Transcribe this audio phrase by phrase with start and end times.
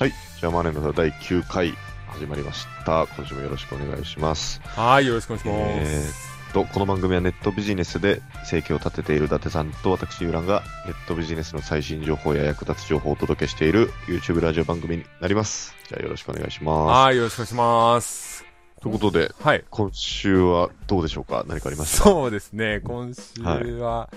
[0.00, 0.12] はい。
[0.40, 1.74] じゃあ、マネーの歌第9回
[2.06, 3.06] 始まりました。
[3.16, 4.60] 今週もよろしくお願いします。
[4.64, 6.22] はい、よろしくお願いします。
[6.22, 15.74] えーっと、この番組はネットビジネスで生計を立てている伊達さんと私、ユーランがネットビジネスの最新情報や役立つ情報をお届けしている YouTube ラジオ番組になります。
[15.88, 18.38] じゃあ、よろしくお願いしまはい、よろしくお願いします。
[18.38, 18.44] す。
[18.80, 19.64] ということで、はい。
[19.70, 21.44] 今週はどうでしょうか？
[21.48, 22.10] 何かありましたか？
[22.10, 24.10] そうですね、今週は、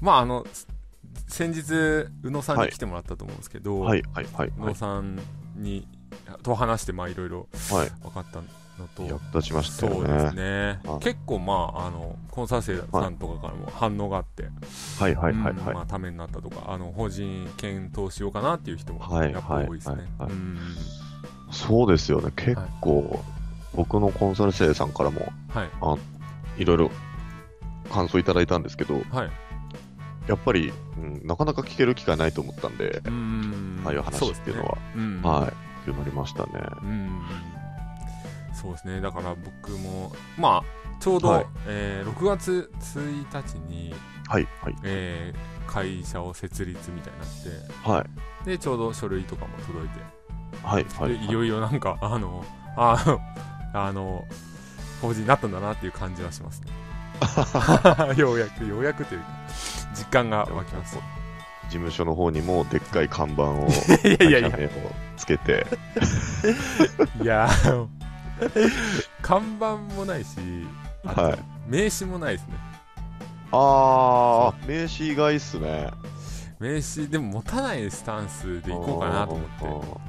[0.00, 0.46] まあ、あの、
[1.28, 1.72] 先日、
[2.22, 4.48] 宇野さんに来てもらったと思うんですけど、はい、はい、はい。
[4.48, 5.20] 宇野さん
[5.56, 5.86] に、
[6.42, 7.90] と話して、まあ、いろいろはい。
[8.02, 8.40] 分かった
[8.78, 10.42] のと、役立ちましたよそうですね。
[10.42, 10.98] ねあ。
[11.00, 14.44] 結構、まあ、あの、コンサル生さんとかからも反応があって、
[14.98, 15.86] はい、はい、はい、うんはいまあ、。
[15.86, 19.96] ためになったとか、あの、法人検討しようかなっていう人も、はいやっぱ多いですね。
[19.96, 20.58] はいはいはいうん
[21.50, 22.32] そうですよね。
[22.34, 23.22] 結構、
[23.74, 25.64] 僕のコンサル生さんからも、は
[26.58, 26.62] い。
[26.62, 26.90] いろいろ
[27.90, 29.30] 感想いただいたんですけど、はい。
[30.28, 36.52] やっぱり、うん、なかなか聞ける機会ないと思ったんで、うんああいう話っていうのは、ねうんはい、広まりましたね。
[36.82, 37.20] うん
[38.66, 39.00] そうですね。
[39.00, 41.46] だから僕もまあちょうど、はい。
[41.66, 43.94] えー6月1日に、
[44.28, 48.06] はい、はい、えー会社を設立みたいになっては
[48.44, 50.00] い、でちょうど書類とかも届いて、
[50.62, 51.18] はい、はい。
[51.18, 51.30] でい。
[51.32, 52.44] よいよなんか あの
[52.76, 53.20] あの
[53.74, 54.24] あの
[55.02, 56.72] 法人になったんだなっていう感じはしますね。
[58.16, 59.26] ようやくようやくというか
[59.94, 60.96] 実感が湧きます。
[61.64, 63.66] 事務所の方にもでっかい看板を、
[64.04, 64.58] いやいやいや。
[65.16, 65.66] つけて、
[67.20, 67.48] いや
[69.22, 70.36] 看板もないし
[71.04, 72.76] はい名刺もないですね
[73.52, 75.90] あー、名刺意外っすね。
[76.58, 80.00] 名刺でも持たないスタンスでいこうかなと思って。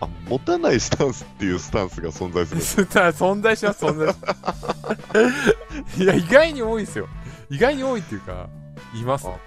[0.00, 2.86] あ、持たないスタンスっていうスタンスが存在する。
[2.86, 7.08] 存在します存在します いや意外に多いですよ
[7.50, 8.48] 意外に多いっていうか
[8.94, 9.38] いますね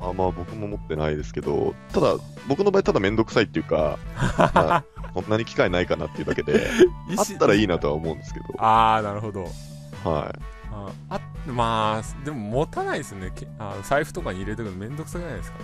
[0.00, 2.14] あまあ僕も持ってないですけど、ただ、
[2.48, 3.98] 僕の場合ただめんどくさいっていうか、
[4.54, 4.84] まあ、
[5.22, 6.68] こんなに機会ないかなっていうだけで、
[7.18, 9.42] あったらいいなとは思うんですけど、ああなるほど。
[9.42, 9.52] はい。
[10.70, 13.32] ああまあでも持たないですね。
[13.34, 15.58] けあ財布とかに入れてくるのめんどくさくないですか、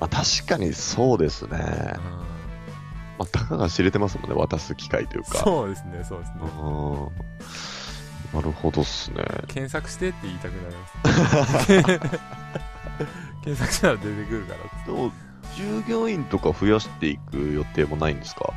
[0.00, 1.58] まあ確かにそうですね。
[3.18, 5.38] まあ、たかが知れてますもんね、渡す機会というか。
[5.38, 6.36] そうですねそうですね。
[6.42, 8.38] うん。
[8.38, 9.24] なるほどっすね。
[9.48, 11.66] 検索してって言いたくなります
[13.44, 15.12] 検索したら出てくるからっつっでも、
[15.58, 18.52] 従業員とか増やしていく予定もないんですか、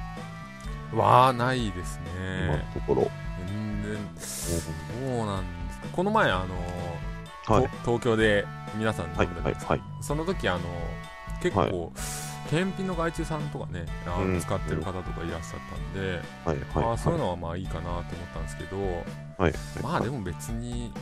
[0.91, 3.11] てわあないです今のねところ。
[3.47, 7.69] 全然そうなんですかこの前あのはい。
[7.83, 8.45] と東京で
[8.75, 10.03] 皆さん飲んはいだじゃなですか、はいいはい。
[10.03, 10.59] その時あの
[11.41, 11.91] 結構、
[12.51, 16.91] 検品の外注さんとかねあ使ってる方とかいらっしゃったんで、はいはい。
[16.91, 18.77] あーそういうのはまあいいかなと思ったんですけど、
[19.39, 19.53] はい。
[19.81, 20.93] まあでも別に、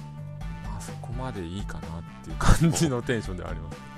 [0.64, 1.81] まあ、そこまでいいかなっ
[2.24, 3.88] ていう感じのテンションではあります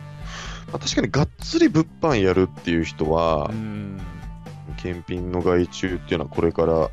[0.72, 4.00] まあ、確かにがっつり物販やるっていう人はう、ん。
[4.78, 6.90] 検品の外注っていうのはこれから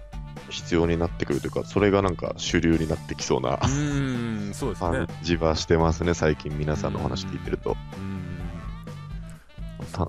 [0.51, 5.07] 必要になってくるというか、それがなんか主流になってきそうなうんそうですね。
[5.07, 7.77] 感じはしてますね、最近皆さんのお話聞いてると。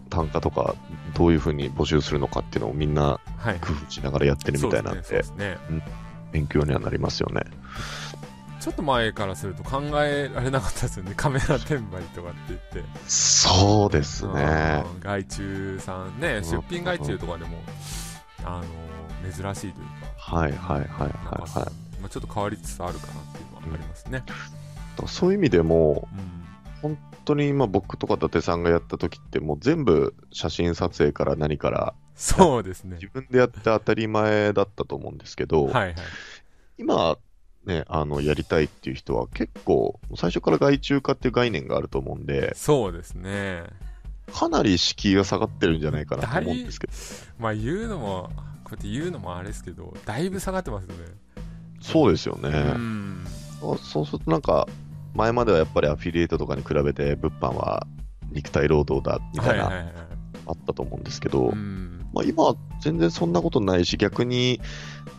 [0.09, 0.75] 単価とか
[1.15, 3.59] どういうふうに募集するのかっていうのをみんなはい。
[3.59, 6.09] 工夫しながらやってるみたいなんで、そうですねそうですね。
[6.31, 7.41] 勉強にはなりますよね。
[8.59, 14.83] ちょっと前からすると考えられなかったですよね カメラ転売とかって言ってそうですね。
[14.95, 17.57] うん外注さんねん出品外注とかでも
[18.43, 18.61] あ
[19.23, 19.85] の珍しいという
[20.17, 21.99] かはいはいはいはいはい。
[22.01, 24.23] まあ、ちょっと変わりつつあるかなっていうのはありますね。
[24.25, 24.39] だか
[25.01, 26.39] らそういう意味でも、うん。
[26.81, 33.07] 本当に今僕とか伊達さんがやった時ってもう全部写真撮影から何からそうですね自。
[33.07, 35.95] 分でやって当たり前だったと思うんですけど、はいはい。
[36.77, 37.17] 今
[37.65, 43.63] ね、あの、やりたいっていう人は結構最初から外注化っていう概念があると思うんで、そうですね。
[44.33, 46.93] かなり敷居が下がってるんじゃないかなと思うんですけど、
[47.39, 48.31] まあ言うのも、
[48.63, 51.05] こうやって言うのもあれですけど、だいぶ下がってますよね。
[51.81, 52.49] そうですよね。
[52.49, 53.25] うん。
[53.59, 54.67] そうするとなんか、
[55.15, 57.87] 前まではやっぱりアフィリエイトとかに比べて物販は
[58.31, 59.69] 肉体労働だみたいな。
[60.49, 62.07] あったと思うんですけど、うん。
[62.13, 64.59] まあ、今は全然そんなことないし、逆に、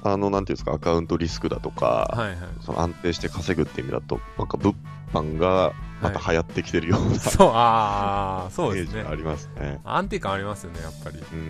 [0.03, 2.37] あの、なんていうんですか、アカウントリスクだとか、はいはい。
[2.61, 4.75] その安定して稼ぐっていう意味だと、なんか物
[5.13, 5.73] 販が
[6.03, 9.15] また流行ってきてるような、そう、ああ、そうですねイメージがあ。
[9.15, 9.81] りますね。
[9.85, 11.19] 安定感ありますよね、やっぱり。
[11.33, 11.43] うん、う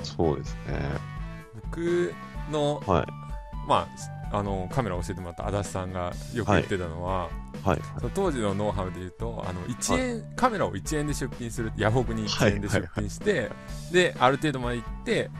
[0.00, 0.04] ん。
[0.04, 0.78] そうですね。
[1.54, 2.14] 僕
[2.50, 3.06] の、はい。
[3.68, 7.28] まあ、あのカメラを教えてもらった足立さんがよく言ってたのは、
[7.62, 7.80] はい。
[7.98, 13.50] その当時のノウハウで言うとあの1円、カメラを1円で出品するヤフオクに1円で出品して、
[13.92, 15.30] である程度まで行って、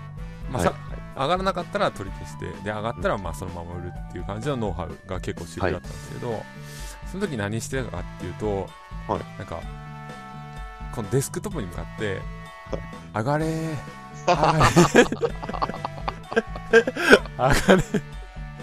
[0.50, 0.74] まあさ
[1.16, 6.42] 上がらなかったら取り消してで上がったらまあそのまま売るっていう感じのノウハウが結構主流だったんですけど、
[7.10, 8.68] その時何してたかっていうと、
[9.08, 9.38] はい。
[9.38, 9.60] なんか
[10.94, 12.20] このデスクトップに向かって
[13.16, 13.76] 「上がれー。
[14.22, 14.74] 上がれ
[17.38, 17.82] 上がれ」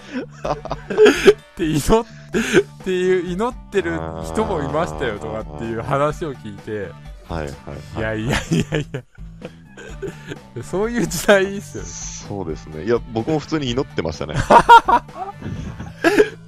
[0.10, 2.10] って祈って
[2.40, 6.92] っていう祈ってる人もいましたよとかっていう話を聞いて
[7.28, 7.50] はいはいい
[7.96, 8.04] はい。
[8.04, 8.88] やいやいやい
[10.56, 12.84] やそういう時代ですよねそうですね。
[12.86, 14.36] いや、僕も普通に祈ってましたね。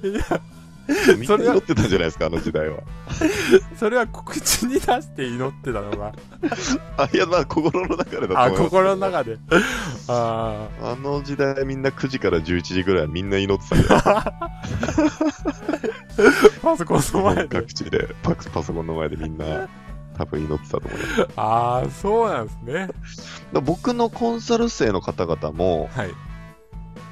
[0.02, 0.40] い や
[1.18, 2.78] みんな祈ってたんじゃないですか、あの時代は。
[3.78, 6.12] それは口に出して祈ってたのが。
[6.96, 8.70] あ、いや、まあ、心の中でだとあ思います。
[8.70, 9.38] 心の中で。
[10.08, 14.02] ああの時代みんな9時から11時ぐらいはみんな祈ってた
[16.62, 17.48] パソコンの前で。
[17.48, 19.68] 各地でパパソコンの前でみんな
[20.16, 21.28] 多分祈ってたと思います。
[21.36, 22.88] ああそうなんですね。
[23.52, 26.10] ら僕のコンサル生の方々も、はい。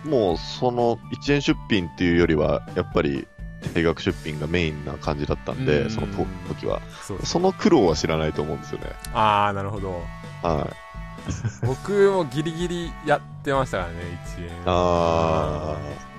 [0.05, 3.27] もうその1円出品っていうよりは、やっぱり
[3.75, 5.91] 定額出品がメインな感じだったんうで、ん。
[5.91, 6.07] その
[6.49, 6.81] 時は。
[7.07, 8.87] そうですその苦労は知らないと思うんですよね。
[9.15, 10.03] ああなるほど。
[10.43, 10.75] はい。
[11.67, 13.99] 僕もギリギリやってましたからね
[14.39, 14.51] 1円。
[14.67, 16.11] あー。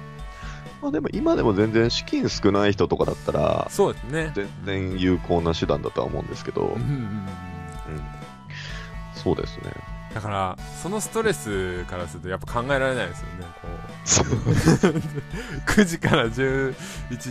[0.84, 4.32] まあでも今でも全然資金少ない人とかだったら、そうですね。
[4.34, 6.84] 全然有効な手段だとは思うんですけど、うんうんうん。
[6.84, 7.26] うん、
[9.14, 9.72] そうですね。
[10.14, 13.46] だからそのストレスからするとやっぱ考えられないですよね。
[13.62, 13.82] こう。
[15.72, 16.76] 9時から11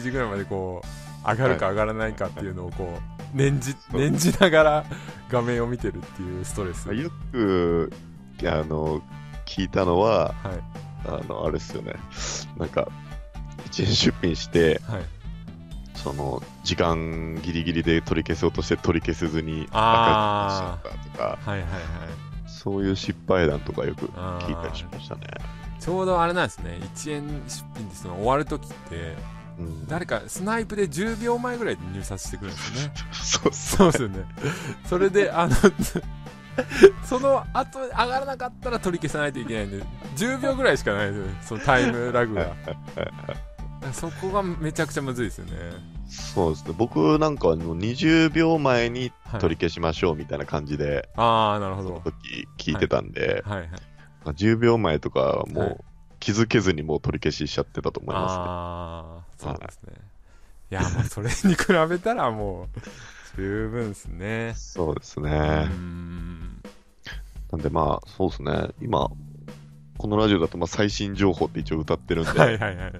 [0.02, 2.98] 時ぐらいまでこう上がるか上がらないかっていうのをこ
[3.34, 4.84] う念じ念じながら
[5.30, 6.88] 画面を見てるっていうストレス。
[6.88, 7.92] はいよく、
[8.44, 9.02] あの、
[9.44, 10.62] 聞いたのは、はい。
[11.06, 11.94] あの、あれですよね。
[12.56, 12.88] なんか、
[13.70, 15.02] 1円出品して、はい。
[15.94, 22.29] その、時間ギリギリで取り消そうとして取り消せずにあ赤字にしちゃったとか、はいはいはい
[22.62, 25.22] そういう失敗談とかよく聞いたりしましたね。
[25.78, 26.78] ちょうどあれなんですね。
[26.94, 29.16] 1円出品ってその終わるときって
[29.58, 32.92] うん、誰かスナイプで10秒前ぐらいで入札してくるんですよね。
[33.12, 33.92] そうそう。
[33.92, 34.24] ですよね。
[34.86, 35.56] それであの
[37.04, 39.84] その後上がらなかったら取り消さないといけないんで
[40.16, 41.38] 10秒ぐらいしかないんですよね。
[41.42, 42.54] そのタイムラグが
[43.92, 45.52] そこがめちゃくちゃむずいですよね。
[46.08, 46.74] そうですね。
[46.76, 49.40] 僕なんかはもう20秒前にはい。
[49.40, 53.60] 取り消しましょうみたいな感じで、ああなるほそのど時聞いてたんで、はい。
[53.60, 53.68] はい。
[53.70, 53.76] ま
[54.26, 55.70] あ10秒前とかはもはい。
[55.70, 55.78] う
[56.18, 59.92] 気づけずにもう取り消ししちゃってたと思いまああそうですね。
[60.70, 62.80] いやもうそれに比べたらもう
[63.36, 64.52] 十分ですね。
[64.54, 64.72] す。
[64.74, 65.30] そうですうね。
[65.64, 66.60] ん。
[67.50, 68.68] なんでまあ、そうですね。
[68.82, 69.08] 今、
[69.98, 72.92] このラジオだとまあ最新情報って一応歌ってるんで、はいはいはい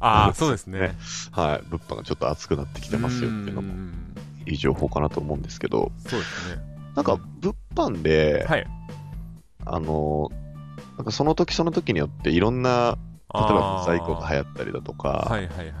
[0.00, 0.94] ああそうですね。
[1.32, 4.14] はい、物販がちょっと熱くなってきてますよっていうのもん。
[4.46, 6.56] いい情報かなと思うんですけど、そうですね。
[6.94, 8.66] なんか物販で、はい。
[9.66, 10.30] あの、
[10.96, 12.96] なんかその時その時によっていろんな、
[13.34, 15.74] 例えば在庫が流い行ったりだとかはいはいはいはい。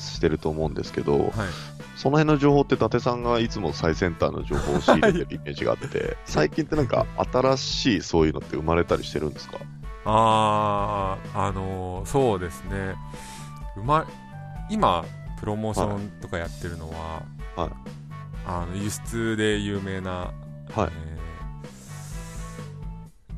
[0.00, 1.30] してると思うんですけど、はい。
[1.96, 9.58] その辺の情報って伊達さんがいつも最先端の情報を仕入れてるイメージがあって、 最近ってなんか新しいそういうのって生まれたりしてるんですか？
[10.06, 12.94] あああのーそうですね
[13.76, 14.06] うま
[14.70, 15.04] 今
[15.40, 17.22] プロモーションとかやってるのは、
[17.56, 17.70] はい。
[18.46, 20.32] あの輸出で有名な、はい。
[20.74, 21.14] えー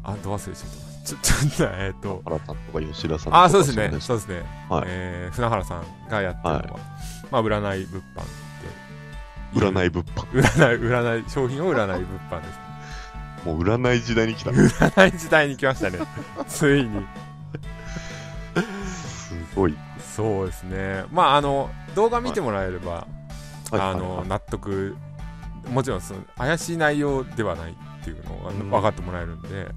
[0.09, 0.87] あど忘れちゃった。
[1.05, 4.01] ちょちょっと えっ、と原さんとか吉田さんとかあそうですね。
[4.01, 4.85] そうですね、はい。
[4.87, 6.81] えー船原さんがやってるのは、
[7.33, 10.23] まあ占い物販って占い物販。
[10.31, 12.61] 占い占い商品を占い物販です。
[13.45, 14.51] もう占い時代に来た。
[14.55, 15.99] 占い時代に来ましたね。
[16.47, 17.05] ついに。
[18.87, 19.77] すごい。
[20.17, 21.05] そうですね。
[21.13, 22.99] まああの動画見てもらえれば、は
[23.73, 23.75] い。
[23.75, 23.95] あはい。
[23.95, 24.01] はい。
[24.01, 24.97] の納得
[25.71, 28.71] もちろんその怪しい内容ではないっていうのがうん。
[28.71, 29.69] 分かってもらえるんで、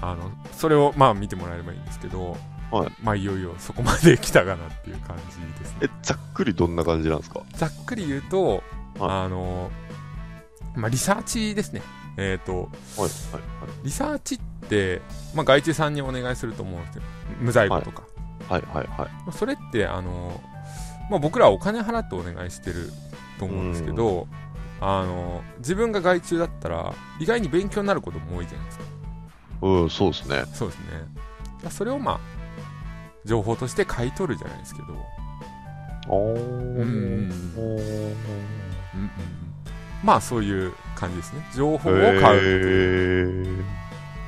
[0.00, 2.36] あのそれをまあ見てもらえればいいんですけど、
[2.70, 2.92] はい。
[3.02, 5.78] まあいよいよそこまで来たかなっていう感じですね。
[5.82, 7.42] え、ざっくりどんな感じなんですか？
[7.54, 8.62] ざっくり言うと、はい。
[8.98, 9.70] あの
[10.74, 11.82] まあリサーチですね。
[12.20, 13.10] えっ、とはい、はい、
[13.84, 15.00] リサーチって、
[15.36, 17.02] まあ、外注さんにお願いすると思うんですよ。
[17.40, 18.02] 無在庫とか、
[18.48, 18.86] はい、はい、はい。
[18.86, 20.40] まあそれってあの、
[21.10, 22.90] まあ、僕らはお金払ってお願いしてる
[23.38, 24.26] と思うんですけど、
[24.80, 28.84] あの自分が外注だったら意外に勉強になることも多いじゃないですか。
[29.62, 30.44] うん、そうですね。
[30.52, 30.84] そうですね。
[31.62, 32.20] だそれをまあ
[33.24, 34.88] 情報として買い取るじゃないですけど、
[36.08, 36.38] おー。
[36.38, 39.00] うんおーうん。
[39.00, 39.10] うん、
[40.04, 41.42] まあそういう感じですね。
[41.54, 42.18] 情報を買うう。
[42.20, 43.77] へー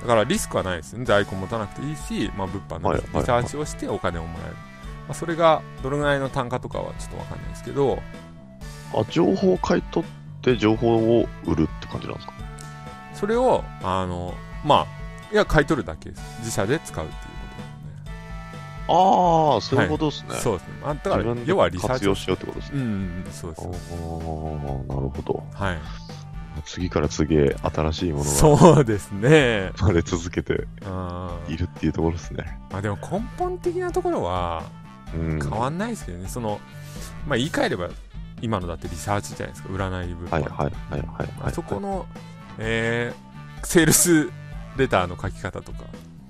[0.00, 1.04] だからリスクはないですよね。
[1.04, 4.54] 在庫持たなくていいし、まあ、物販のリはいはいサーチをしてお金をもらえる。
[4.54, 4.62] ま
[5.10, 8.00] あ、それがどれぐらいの単価とかはちょっとわかんないですけど、
[8.94, 12.32] あ、情報を買い取って情報を売るって感じなんですか？
[13.14, 14.86] それを、あの、まあ、
[15.32, 16.22] いや、買い取るだけです。
[16.38, 17.20] 自社で使うっていう
[18.92, 20.28] ああ、そういうことですね。
[20.28, 20.40] ことですね。
[20.40, 20.74] そうですね。
[20.82, 22.80] まあ、だから要はリサーチを活用しようってことですね。
[22.80, 22.86] うん
[23.24, 23.62] うん、そうです。
[23.62, 25.44] ああ、なるほど。
[25.54, 25.78] はい。
[26.62, 29.72] 次から次へ新しいものがそうですね。
[29.76, 30.66] 生まれ続けて
[31.48, 32.58] いるっていうところですね。
[32.70, 34.62] まあでも根本的なところは
[35.14, 35.40] うん。
[35.40, 36.28] 変わんないですけどね。
[36.28, 36.60] その、
[37.26, 37.88] まあ言い換えれば、
[38.42, 39.68] 今のだってリサーチじゃないですか。
[39.68, 40.30] 占い部分。
[40.30, 41.28] はいはいはいはいはい。
[41.44, 42.06] あそこの、
[42.58, 44.30] えー、セールス
[44.76, 45.84] レターの書き方とか、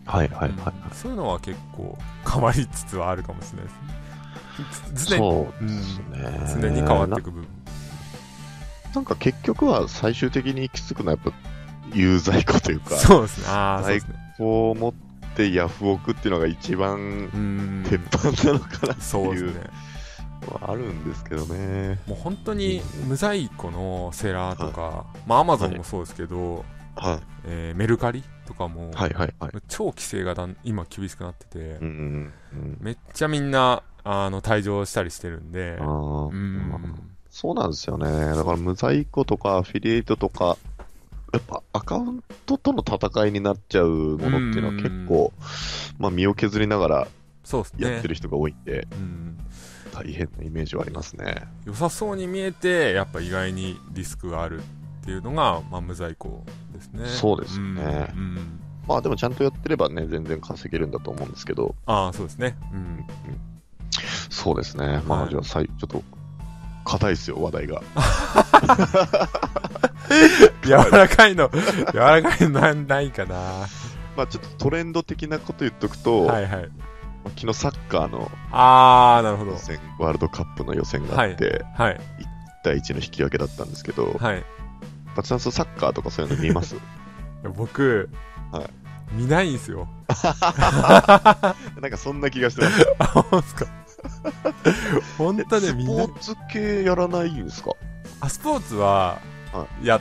[0.07, 0.51] はいはいはい。
[0.51, 0.61] うん
[0.93, 1.97] そういうのは結構
[2.31, 3.71] 変わりつつはあるかもしれないで
[4.97, 5.17] すね。
[5.17, 6.61] 常にそうですね。
[6.63, 7.49] 常に変わっていく部分。
[8.91, 11.39] ななんか結局は最終的に行き着くのはやっぱ
[11.95, 13.49] 有罪庫というか、そうですね。
[13.49, 14.15] ああ、そうですね。
[14.39, 14.93] こう持っ
[15.37, 17.85] てヤフオクっていうのが一番うん。
[17.89, 19.71] 鉄板なのかなっていう
[20.63, 21.99] あるんですけどね。
[22.07, 26.65] もう本当に無在庫のセラーとか、まあアマゾンもそうですけど、
[26.97, 29.53] はえーメルカリとかも、いはいはいはい。
[29.69, 32.79] 超規制がだん今厳しくなってて、うんうんうん。
[32.81, 35.85] めっちゃみんなあの退場したりしてるんでう
[36.35, 38.07] ん、そうなんですよね。
[38.07, 40.57] だから無在庫とかアフィリエイトとか、
[41.33, 45.33] やっぱアカウントとの戦いになっちゃうものっていうのは結構、
[45.99, 47.09] まあ身を削りながら。
[47.79, 49.39] やってる人が多いんで、うん
[49.93, 51.49] 大変なイメージはありますね。
[51.65, 54.63] 良さそうに見えて、やっぱ意外にリスクがあるっ
[55.05, 57.07] ていうのが、まあ、無在庫ですね。
[57.07, 62.57] そうですねうんうんまあでもちゃんとやってればね、全然稼げるんだと思うんですけど、ああ、そうですね。
[62.73, 63.05] うん。
[64.31, 65.03] そうですね。
[65.07, 66.03] まあはいじゃあさい、ちょっと、
[66.91, 67.83] 硬いですよ、話題が。
[70.65, 71.51] 柔らかいの、
[71.93, 73.37] 柔らかいのなんないかな。
[74.17, 76.51] まあちょっとトレンド的なこと言っとくと、はいはい。
[76.53, 76.61] ま
[77.27, 81.95] あ昨日サッカーのああ、なるほどワールドカップの予選があって、はい。
[81.95, 81.99] 1
[82.65, 84.45] 対1の引き分けだったんですけど、はい。
[85.15, 86.75] パチさんサッカーとかそういうの見ます？
[87.57, 88.11] 僕、
[88.53, 88.65] はい
[89.13, 89.89] 見ないんすよ。
[91.81, 92.87] なんかそんな気がしてます。
[93.01, 93.67] あ、ほんすか？
[95.19, 96.13] 本当ね、スみんなポ。
[96.15, 97.73] ーツ系やらないんですか？
[98.21, 99.19] あ、スポーツは
[99.53, 100.01] は、や、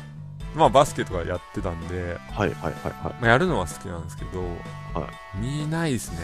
[0.55, 3.13] まあバスケとかやってたんで、はいはいはいはい。
[3.13, 4.41] まあ、やるのは好きなんですけど、
[4.93, 6.17] は見ないですね。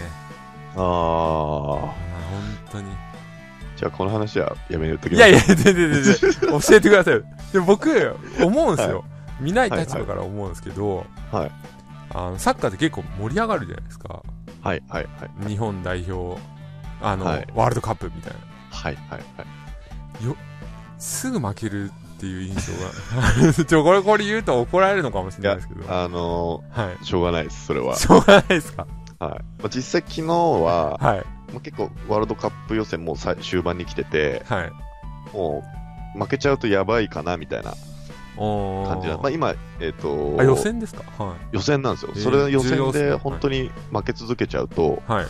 [0.75, 1.93] ああ、あ本
[2.71, 2.87] 当に。
[3.77, 6.15] じゃあこの話はやめときいやいや、全然全然、
[6.61, 7.23] 教えてくださいよ。
[7.51, 9.03] でも僕、思うんですよ。
[9.39, 11.51] 見ない立場から思うんですけど、はい
[12.13, 14.23] あのサッカーって結構盛り上がるじゃないですか。
[14.61, 15.47] はいはいはい。
[15.49, 16.39] 日本代表、
[17.05, 18.39] あの、はいワールドカップみたいな。
[18.71, 19.23] はいはいはい。
[20.97, 22.73] すぐ負けるっていう印象
[23.47, 23.53] が。
[23.65, 25.81] ちょ、これ、これ言うと怒られるのかもしれないですけど。
[25.93, 27.93] あのはー、しょうがないです、それは。
[27.93, 27.97] い。
[27.97, 28.87] しょうがないですか？
[29.19, 29.39] はい。
[29.59, 31.17] まあ、実際昨日は、はい。
[31.51, 34.71] まあ、結構ワールドカップ予選もう最終盤に来てて、はい。
[35.33, 35.63] も
[36.15, 37.71] う負けちゃうとやばいかなみたいな
[38.37, 39.17] 感じな。
[39.17, 41.03] まあ今、えっ、とあ、予選ですか？
[41.23, 42.11] は予選なんですよ。
[42.15, 45.11] えーそれ予選で本当に負け続けちゃうと、い。
[45.11, 45.25] はい。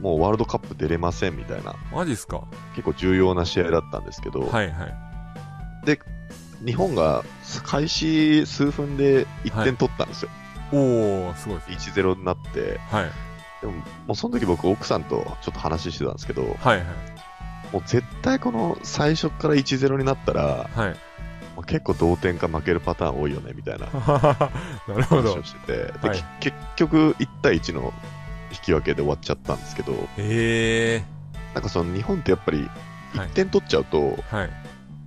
[0.00, 2.42] もうワールドカップ出れませんみたいな、マジっすか？
[2.74, 4.94] 結構重要な試合だったんですけど、はいはい。
[6.64, 7.22] 日本が
[7.64, 10.30] 開始数分で1点取ったんですよ。
[10.72, 11.90] おー、すごいです。
[11.90, 13.10] 1-0になって、はい。
[13.60, 16.84] でも、もうその時僕奥さんとちょっと話してたんですけど、はいはい。
[17.72, 20.96] もう絶対この最初から1-0になったら、はい。
[21.66, 23.86] 結構同点か負けるパターン多いよねみたいな
[24.88, 25.42] なるほど話を。
[25.44, 27.92] してて、ではいき結局1対1の
[28.50, 31.02] 引き分けで終わっちゃったんですけど、え
[31.54, 32.58] なんかその日本ってやっぱり
[33.14, 34.36] はい1点取っちゃうと、ー。
[34.36, 34.50] はい。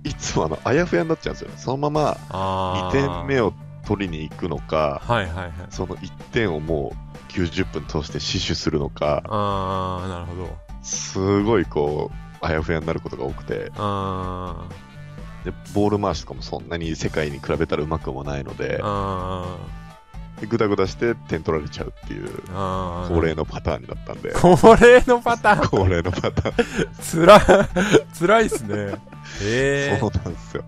[0.04, 1.54] い、つもあのあやふやになっちゃうんですよね。
[1.58, 3.52] そのままあ2点目を
[3.86, 5.52] 取りに行くのか、はいはいはい。
[5.70, 10.58] その1点をもう90分通して死守するのか、あー、なるほど。
[10.82, 14.66] すごいこう、あやふやになることが多くて、あ
[15.44, 19.81] でボール回しとかもそんなに世界に比べたらうまくもないのでー。、あで
[20.46, 22.28] ぐだぐだして点取られちゃうっていう。
[23.08, 25.68] 恒例のパターンになったんで、恒例のパターン。
[25.68, 26.54] 恒例のパターン。
[27.00, 27.40] つら、
[28.12, 28.94] つらいっすね。
[29.42, 30.24] えそうー。
[30.24, 30.64] なんですよ。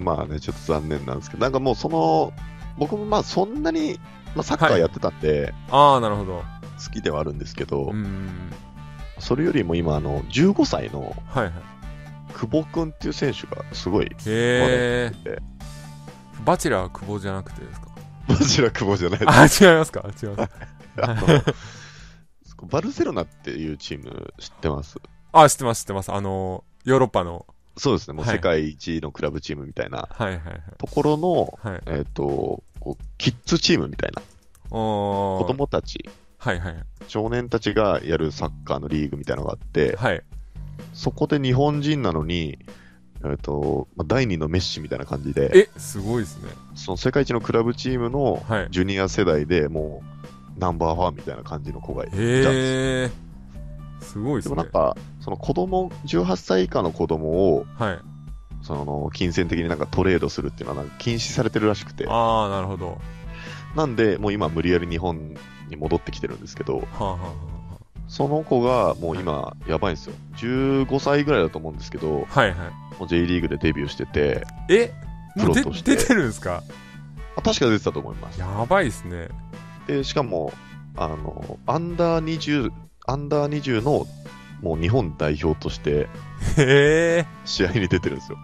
[0.00, 2.32] まあね、ちょっと残念なんですけど、なんかもうその、
[2.78, 3.98] 僕もまあそんなに、
[4.34, 6.42] まあ、サッカーやってたんで、あー、なるほど。
[6.84, 8.50] 好きではあるんですけど、うん。
[9.18, 11.52] それよりも今、あの、15歳のはいはい。
[12.34, 16.44] 久保君っていう選手がすごいえ話題になってて、ー。
[16.46, 17.88] バチェラー久保じゃなくてですか？
[18.28, 20.04] バジラ久保じゃないあ、違いますか？
[20.22, 20.52] 違います。
[21.02, 21.42] あの
[22.68, 24.96] バルセロナっていうチーム知ってます？
[25.32, 26.12] あ、知ってます知ってます。
[26.12, 27.46] あの、ヨーロッパの。
[27.76, 30.62] そうですね、もうはい世界一のクラブチームみたいなはいはいはい。
[30.76, 31.82] ところの、はい。
[31.86, 34.22] えっ、と、こうキッズチームみたいな
[34.68, 36.84] 子子供たち、はいはい。
[37.08, 40.22] 少年たちがやるサッカーのリーグみたいなのがあって、はい。
[40.92, 42.58] そこで日本人なのに、
[43.30, 46.50] えっと、まあ第二のメッシみたいな感じで、え、すごいですね。
[46.74, 50.02] その世界一のクラブチームのはいジュニア世代でも
[50.56, 52.50] うナンバーワンみたいな感じの子がいたんですよ。
[52.52, 53.10] へえ。
[54.02, 54.66] すごいでねですもなん。
[54.70, 57.98] か、その子供、18歳以下の子供を、はい。
[58.62, 62.98] その、金銭的になんかトレードするっていうのはなんか禁止されてるらしくて、ああ、なるほど。
[63.74, 65.34] なんで、もう今無理やり日本
[65.68, 67.32] に戻ってきてるんですけど、はあ、はあは
[68.12, 70.14] その子がもう今、やばいんですよ。
[70.36, 72.58] 15歳ぐらいだと思うんですけど、あ、はいはい。
[72.98, 74.92] もう J リーグでデビューしてて、え？
[75.40, 76.62] プロとして出てるんですか？
[77.36, 78.38] あ確か出てたと思います。
[78.38, 79.28] やばいですね。
[79.86, 80.52] で、しかも、
[80.94, 82.70] あの、アンダー20、
[83.06, 84.06] アンダー20の、
[84.60, 86.06] もう日本代表として
[86.58, 87.26] へえ。
[87.46, 88.36] 試合に出てるんですよ。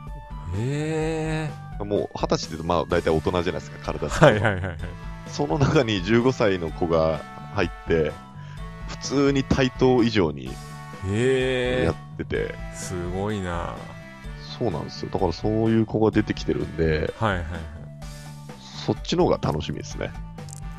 [0.57, 1.85] へえ。
[1.85, 4.79] もう二十歳って言うとまあ大体大人じゃないですか、体はいはいはい。
[5.27, 7.19] その中に15歳の子が
[7.55, 8.13] 入って、
[8.89, 10.47] 普通に対等以上に
[11.85, 11.95] やっ。
[12.19, 13.77] てて、すごいな
[14.59, 15.11] そうなんですよ。
[15.13, 17.47] だからそういう子が出てきてるんで、はいはいは
[18.87, 20.11] そっちの方が楽しみですね。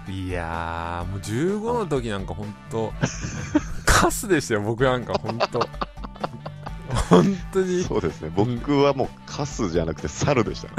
[0.07, 0.27] い。
[0.27, 2.91] いやー、もう15の時なんかほんと、
[3.85, 5.67] カスでしたよ、僕なんかほんと。
[7.09, 7.83] 本当に。
[7.83, 8.31] そうですね。
[8.35, 10.73] 僕はもうカスじゃなくて猿でしたね。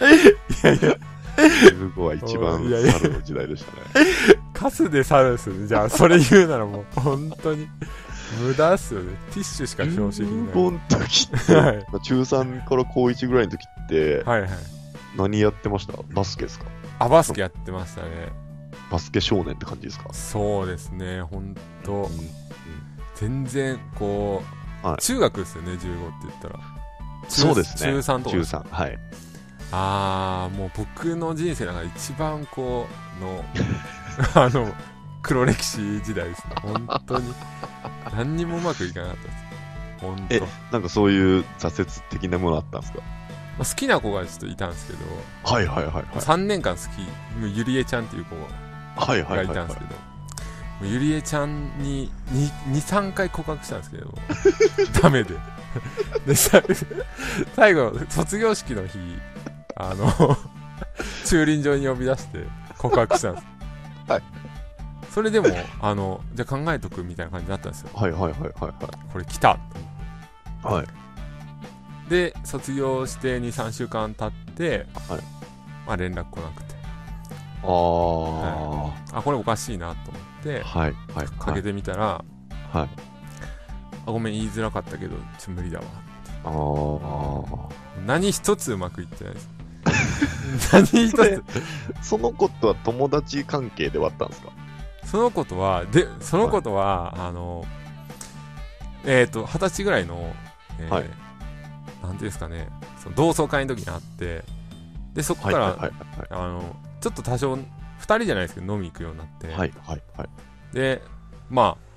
[0.62, 0.94] いやいや、
[1.40, 4.04] 15は一番猿の時代でしたね。
[4.52, 5.66] カスで猿ですよね。
[5.66, 7.68] じゃあ、それ言うならもう、本当に。
[8.46, 9.16] 無駄っすよね。
[9.30, 10.54] ティッシュしか表紙品ない。
[10.54, 14.50] 15の時って、はいまあ中3から高1ぐらいの時って、はいはい。
[15.16, 15.94] 何やってました？
[16.14, 16.66] バスケですか？
[17.00, 18.08] あ、バスケやってましたね。
[18.88, 20.12] バスケ少年って感じですか？
[20.12, 22.08] そうですね、本当うん
[23.16, 24.44] 全然、こ
[24.84, 25.86] う、はい中学ですよね、15って
[26.22, 26.60] 言ったら。
[27.28, 27.92] 中そうですね。
[27.92, 28.54] 中3とか中です。
[28.54, 28.64] 3。
[28.70, 28.98] はい。
[29.72, 33.44] あー、もう僕の人生の中で一番こう、の、
[34.34, 34.72] あの、
[35.22, 36.54] 黒歴史時代ですね。
[36.62, 37.34] 本当に。
[38.16, 39.36] 何にもうまくいかなかったです。
[40.00, 40.46] 本え当。
[40.72, 42.98] なんかそういう挫折的なものあったんですか？
[43.58, 44.98] まあ好きな子がちょっといたんですけど、
[45.44, 46.04] はいはいはいはい。
[46.16, 48.34] 3年間好き、ゆりえちゃんっていう子
[48.96, 49.94] はいはいはいはいがいたんですけど、
[50.82, 54.14] ゆりえちゃんに2、3回告白したんですけど、
[55.02, 55.34] ダメで。
[56.26, 56.62] で、さ
[57.54, 58.98] 最後、卒業式の日、
[59.88, 60.36] あの、
[61.24, 62.44] 駐輪場に呼び出して
[62.78, 63.46] 告白したんです。
[64.08, 64.22] はい。
[65.10, 65.48] それでも、
[65.80, 67.90] あの、じゃあ考えとくみたいな感じになったんですよ。
[67.94, 68.72] はいはいはいはいはい。
[69.12, 69.58] これ来た
[70.62, 72.10] はい。
[72.10, 75.20] で、卒業して2、3週間経って、はい
[75.86, 76.74] まあ連絡来なくて、
[77.62, 81.26] ああ、はあ、これおかしいなと思ってい、、はいはい。
[81.26, 82.24] かけてみたら、
[82.72, 82.88] はい。
[84.06, 85.84] あ、ごめん、言いづらかったけど、ちょ、無理だわ。
[86.44, 87.68] ああ。
[88.06, 89.48] 何一つうまくいってないです。
[90.72, 91.42] 何一つ。
[92.02, 94.50] その子とは友達関係ではあったんですか？
[95.04, 97.64] その子とは、で、その子とは、あの、
[99.04, 100.34] えっ、と、二十歳ぐらいの、
[100.78, 101.10] えーはい
[102.02, 104.42] なんていうんですかね、その同窓会の時に会って、
[105.12, 105.92] で、そこから、はいはいはい
[106.30, 107.64] あの、ちょっと多少、二
[108.02, 109.56] 人じゃないですけど、飲み行くようになって、はい。
[109.58, 110.28] はいはいはい。
[110.72, 111.02] で、
[111.50, 111.90] まあ、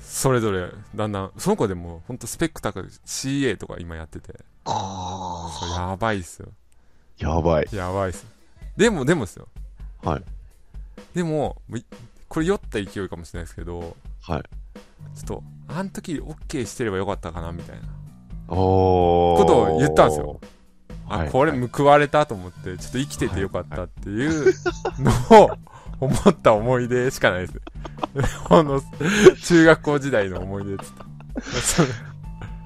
[0.00, 4.34] それぞれ、だんだん、その子でも、ほんとスペック高い CA とか今やってて、
[5.76, 6.48] やばいっすよ。
[7.20, 7.24] あ。
[7.24, 7.68] やばい。
[7.72, 8.26] やばいっす。
[8.76, 9.48] でも、でもですよ。
[10.02, 10.22] はい。
[11.14, 11.60] でも、
[12.28, 14.42] これ酔った勢いかもしれないですけど、はい。
[15.14, 17.82] ちょっと、あの時 OK してればよかったかな、みたいな。
[18.48, 19.38] おー。
[19.38, 20.40] ことを言ったんですよ。
[21.08, 24.54] あ、はいこれ報われたと思って、ちょっと生きててよかったっていう
[25.30, 25.50] のを
[26.00, 27.60] 思った思い出しかないです。
[28.48, 28.80] この、
[29.42, 31.50] 中学校時代の思い出っつって。
[31.60, 31.88] それ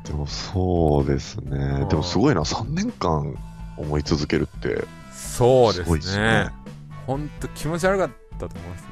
[0.04, 1.88] でもそうですねん。
[1.88, 3.36] でもすごいな、3年間
[3.76, 4.84] 思い続けるって。
[5.12, 6.50] そうですごいっすねね。
[7.06, 8.88] ほんと気持ち悪かったと思いますね。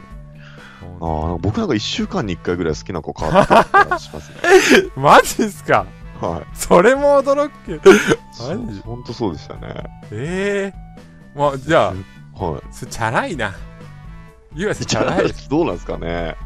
[1.00, 4.36] あ僕なんか1週間に1回ぐらい好きな子変わったしますね。
[4.96, 5.86] マジっすか？
[6.20, 6.56] はい。
[6.56, 7.90] それも驚く けど。
[7.92, 8.80] マジ？
[8.80, 9.74] ほんとそうでしたね。
[10.10, 11.92] ええまあ、じゃ
[12.38, 13.54] あ、はそれチャラいな。
[14.54, 14.74] ゆうやい。
[14.76, 15.32] さんチャラい。
[15.48, 16.36] どうなんですかね。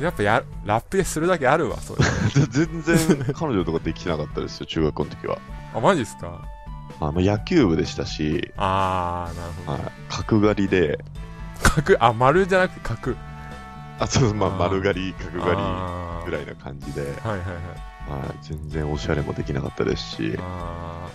[0.00, 2.02] やっぱや、ラップでするだけあるわ、それ。
[2.50, 2.98] 全然
[3.32, 5.38] 彼女とかできなかったですよ、中学校の時は。
[5.74, 6.42] あ、マジっすか？
[7.00, 9.82] あの野球部でしたし、あー、なるほど。
[9.82, 10.98] はい、角刈りで、
[11.62, 13.16] 角、あ、丸じゃなくて角。
[13.98, 17.38] あ、そう、まあ、丸刈り、角刈りぐらいな感じで、はいはいはい。
[18.06, 21.08] はい、全然おしゃれもできなかったですし、あ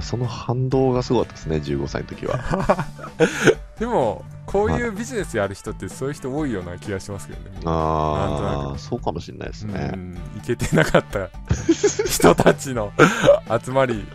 [0.00, 2.38] その反動がすごかったですね、15歳の時は。
[2.38, 7.60] ー でも、こういうビジネスやる人ってそういう人多いような気がしますけどね。
[7.64, 9.88] ああ、そうかもしれないですうね。
[9.88, 11.28] ん、いけてなかった
[12.06, 12.92] 人たちの
[13.64, 14.06] 集まり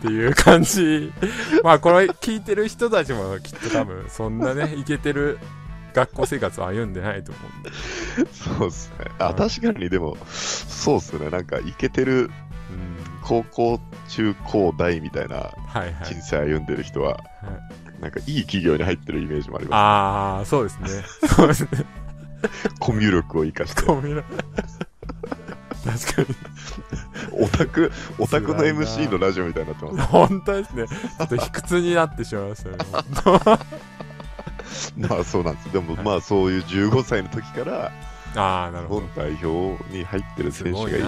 [0.00, 1.12] っていう感じ。
[1.62, 5.38] まあこれ聞いてる人たちもきっと多分そんなね、 いけてる
[5.92, 7.62] 学校生活を歩んでないと思うん
[8.24, 8.30] で。
[8.32, 9.06] そうっすね。
[9.18, 11.28] あ、確かにでも、そうっすね。
[11.28, 12.30] なんか、イケてるうん。
[13.22, 15.92] 高校、中高大みたいなはいはい。
[16.04, 17.20] 人生歩んでる人は、はい
[18.00, 20.88] なんかいい企業に入ってるイメージもありまああ、そうですね。
[21.28, 21.68] そうですね。
[21.72, 21.84] す。
[22.78, 23.82] コミュ力を生かして。
[23.82, 24.24] コミュ
[25.84, 26.28] 確かに。
[27.32, 30.08] オタク、オタクの MC のラジオみたいになってます。
[30.08, 30.86] 本当ですね。
[30.86, 32.76] ちょっと卑屈になってしまいましたね。
[34.96, 35.72] まあそうなんです。
[35.72, 37.92] でもはいまあそういう15歳の時から、
[38.36, 39.10] ああ、なる日ほど本。
[39.16, 41.04] 代表に入ってる選手がいるっていう、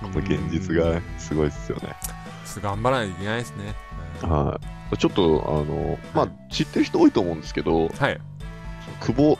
[0.00, 1.96] この現実がすごいですよね。
[2.02, 3.74] ちょっと頑張らないといけないですね。
[4.22, 4.60] うんは
[4.92, 4.98] い。
[4.98, 8.20] ちょっと、あの、まあ知ってる人多いと思うんですけど、はい。
[9.00, 9.38] 久保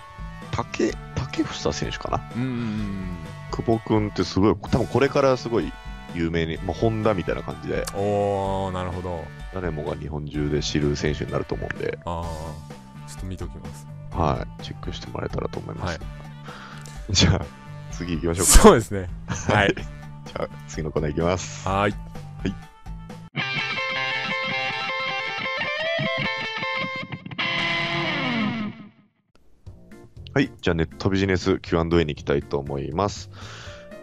[0.53, 2.31] 竹、竹房選手かな？
[2.37, 3.20] うんうんうん。
[3.51, 5.73] 久保君ってすごい、多分これからすごい
[6.15, 9.25] 有名に、まあ、ホンダみたいな感じで、おー、なるほど。
[9.53, 13.87] 誰もが日本中で知る選手になると思うんで、ああ、ちょっと見ときます。
[14.13, 15.99] はい、チェックしてもらえたらと思います。
[15.99, 16.21] はい
[17.13, 17.45] じゃあ、
[17.91, 18.53] 次行きましょうか。
[18.53, 19.09] そうですね。
[19.27, 19.75] はい。
[19.75, 21.69] じゃあ、次のコーナー行きます。
[21.69, 21.93] はーい。
[21.93, 22.55] はい、
[30.35, 33.31] じゃあネットビジネス Q&A に行きたいと思います。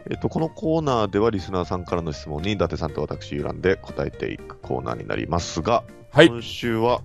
[0.09, 6.27] えっと、このコーナーではリスナーさんからの質問に伊達さんと私、ゆらんで答えていくコーナーになりますが、はい。
[6.29, 7.01] 今週は、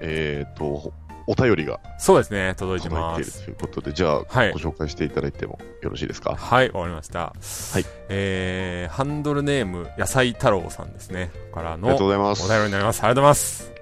[0.00, 0.92] えっと、
[1.26, 2.54] お便りがそうですね。
[2.56, 3.44] 届いてます。
[3.44, 6.34] ということで、じゃあ、はいご紹介していただいてもよろしいですか？
[6.34, 7.18] はい、わかりました。
[7.20, 7.34] は
[7.78, 7.84] い。
[8.08, 11.30] えー、ハンドルネーム、野菜太郎さんですね。
[11.54, 12.44] からありがとうのございます。
[12.44, 13.02] お便りになります。
[13.02, 13.72] ありがとうございます。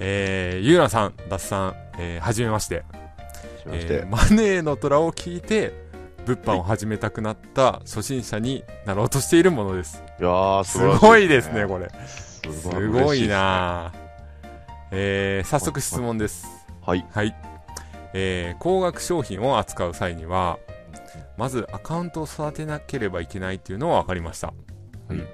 [0.00, 2.84] えー、ゆうらさん、ダスさん、えー、はじめまして。
[3.62, 5.72] しましてえーマネーの虎を聞いて、
[6.26, 10.02] 物販を始めたくなった初心者になろうとしているものです。
[10.20, 11.90] いやー、すごいですね、これ。
[12.06, 13.92] すすごいな
[14.90, 16.46] えー、早速質問です。
[16.84, 17.06] はい。
[17.10, 17.34] はい。
[18.14, 20.58] えー、高額商品を扱う際には、
[21.38, 24.48] まずアカウントを育てなければいけないっていうのは分かりました。
[24.48, 24.54] は
[25.10, 25.14] い。
[25.14, 25.26] うん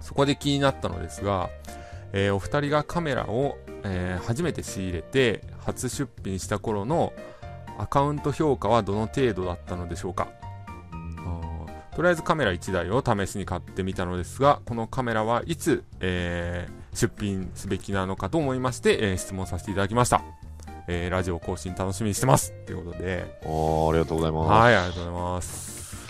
[0.00, 1.50] そこで気になったのですが、
[2.12, 7.12] えーお二人がカメラを、えー初めて仕入れて初出品した頃の
[7.78, 10.28] アカウント評価はどの程度だったのでしょうか？
[11.94, 20.22] とりあえずカメラ1台を試しに買ってみたのですがこのカメラはいつ、えー出品すべきなのかと思いまして、えー質問させていただきました、
[20.88, 22.52] えーラジオ更新楽しみにしてます。
[22.66, 23.38] ということで。
[23.42, 24.50] あーありがとうございます。
[24.50, 26.06] はいありがとうございます。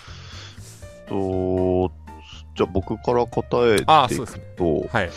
[1.08, 1.92] と、
[2.56, 4.44] じゃあ僕から答えていくあーそうですね。
[4.56, 5.10] と、はい。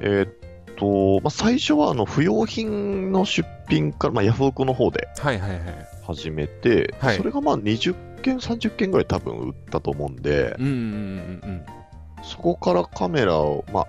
[0.00, 0.28] えーっ
[0.76, 5.60] と、まあ、最初はあの不用品の出品から、まあ、ヤフオクの方ではいはいはい。
[6.06, 7.16] 始めて、はい。
[7.16, 11.66] それがまあ20件、30件ぐらい多分売ったと思うんで、うんうんうんうん
[12.22, 13.86] そこからカメラを、まあ、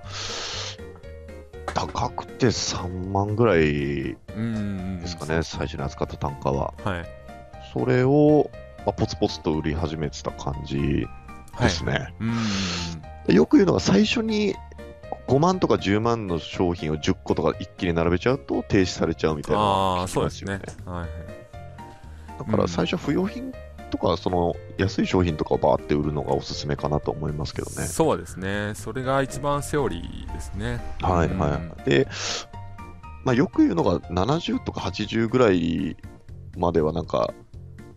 [1.73, 4.63] 高くて3万ぐらいうんうんうんう
[4.97, 5.01] ん。
[5.01, 6.73] ですかね、最初に扱った単価は。
[6.83, 7.05] はい。
[7.73, 8.51] それを、
[8.85, 11.07] まあ、ポツポツと売り始めてた感じ
[11.59, 12.13] ですね。
[12.19, 12.43] うんうんうん。
[13.27, 14.55] でよく言うのが最初に
[15.27, 19.65] 5万とか10万の商品を10個とか一気に並べちゃうと停止されちゃうみたいなの
[19.99, 20.57] ああ、そうですね。
[20.57, 20.61] ね。
[20.85, 21.09] はいはい。
[22.39, 23.51] だから最初不用品
[23.89, 27.87] とかその安い商品とかをバーって売るのがおすすめかなと思いますけどね。
[27.87, 28.73] そうですね。
[28.75, 30.81] それが一番セオリーですね。
[31.01, 31.89] はいうんはい。
[31.89, 32.07] で、
[33.25, 35.97] まあ、よく言うのが70とか80ぐらい
[36.57, 37.33] まではなんか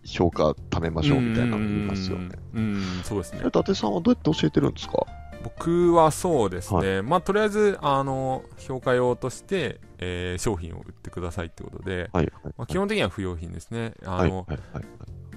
[0.03, 2.29] 評価貯めましょうみたいなの言いますよね。
[2.55, 2.63] うん。
[2.63, 3.47] うん、そうですねえ。
[3.47, 5.05] 伊達さんはどうやって教えてるんですか？
[5.43, 7.01] 僕はそうですね。
[7.01, 12.53] まあ、とりあえず、あの、評価用として、えー商品を売ってくださいってことで、はいはい。
[12.57, 13.93] まあ、基本的には不用品ですね。
[14.05, 14.83] あはいの、はいはい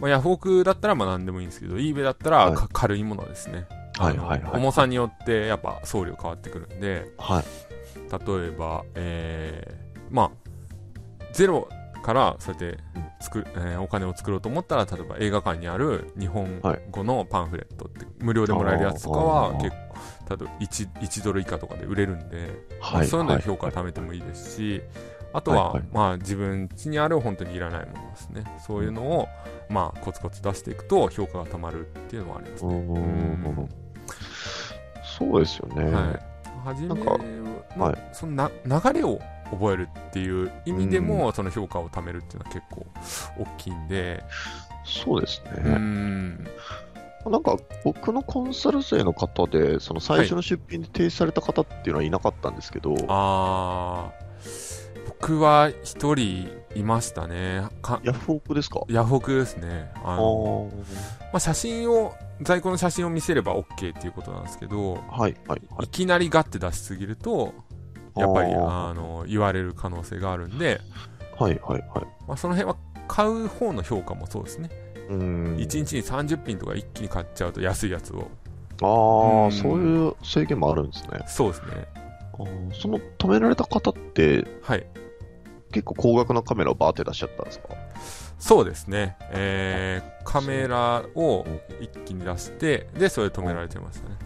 [0.01, 3.67] まあ、ヤフオクだったらまあ何でもいいんですけど、eBay だったら軽いものですね。
[3.99, 7.45] はいはいはい重さによってやっぱ送料変わってくるんで、はい。
[8.11, 10.31] 例えば、えーまあ、
[11.33, 11.69] ゼロ
[12.05, 12.79] からそうやって
[13.19, 19.75] 作る、えーお金を作ろうと思ったら、例えば映画館にある日本語のパンフレットって無料でもらえるやつとかは結構、
[20.29, 23.07] 例えば 1, 1ドル以下とかで売れるんで、まはい。
[23.07, 24.83] あそういうのはいで評価を貯めてもいいですし、
[25.33, 28.45] あとは、はいはいまあ自分家にある本当にいらないものですね。
[28.59, 29.29] そういうのを、
[29.71, 32.75] まあコツコツ出していくと評価が貯まるっていうのもありますね。
[32.79, 33.69] う
[35.19, 35.85] そうですよね。
[35.85, 36.35] はい。
[37.77, 38.51] めはいそのな
[38.93, 42.87] 流れを覚えるっていう意味でも、その評価を貯めるっていうのは結構
[43.39, 44.23] 大きいんで、
[44.85, 45.63] そうですね。
[45.65, 46.47] うん。
[47.27, 54.25] なんか僕のコンサル生の方で、その最初の出品で停止された方っていうのはいなかったんですけど、あー
[55.07, 57.63] 僕は一人いましたね。
[57.81, 58.81] かヤフオクですか？
[58.89, 59.91] ヤフオクですね。
[60.05, 60.83] ああの、ーま
[61.35, 65.89] あ、写真を、在庫の写真を見せれば OK っていうことなんですけど、はい、はい、はいい。
[65.89, 67.55] きなりガッて出しすぎると、
[68.17, 70.81] やっぱり、あの、言われる可能性があるんで、
[71.39, 72.07] はい、はい、はい。
[72.29, 72.77] まあ、その辺は
[73.09, 74.71] 買う方の評価もそうですね。
[75.09, 75.57] うーん。
[75.57, 78.31] 1日に30品とか一気に買っちゃうと安いやつを。
[78.83, 81.21] ああ、うんそういう制限もあるんですね。
[81.27, 81.87] そうですね。
[82.81, 84.87] その止められた方って、はい。
[85.73, 87.69] 結構高額なカメラをバーって出しちゃったんですか？
[88.39, 89.17] そうですね。
[89.31, 91.47] えー、カメラを
[91.81, 94.17] 一気に出して、で、それ止められてましたね。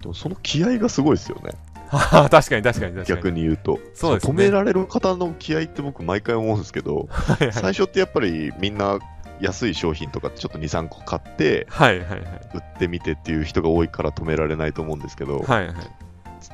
[0.00, 1.52] でもその気合がすごいですよね。
[1.98, 3.04] 確かに確かに確かに。
[3.04, 3.78] 逆に言うと。
[3.94, 8.98] そうですね止められる方の気合って僕毎回思うんですけど、はいはい最初ってやっぱりみんな
[9.40, 12.20] 安い商品とかちょっと2、3個買って、はいはいはい。
[12.54, 15.76] 売ってみてっていう人が多いから止められないと思うんですけど、はいはい。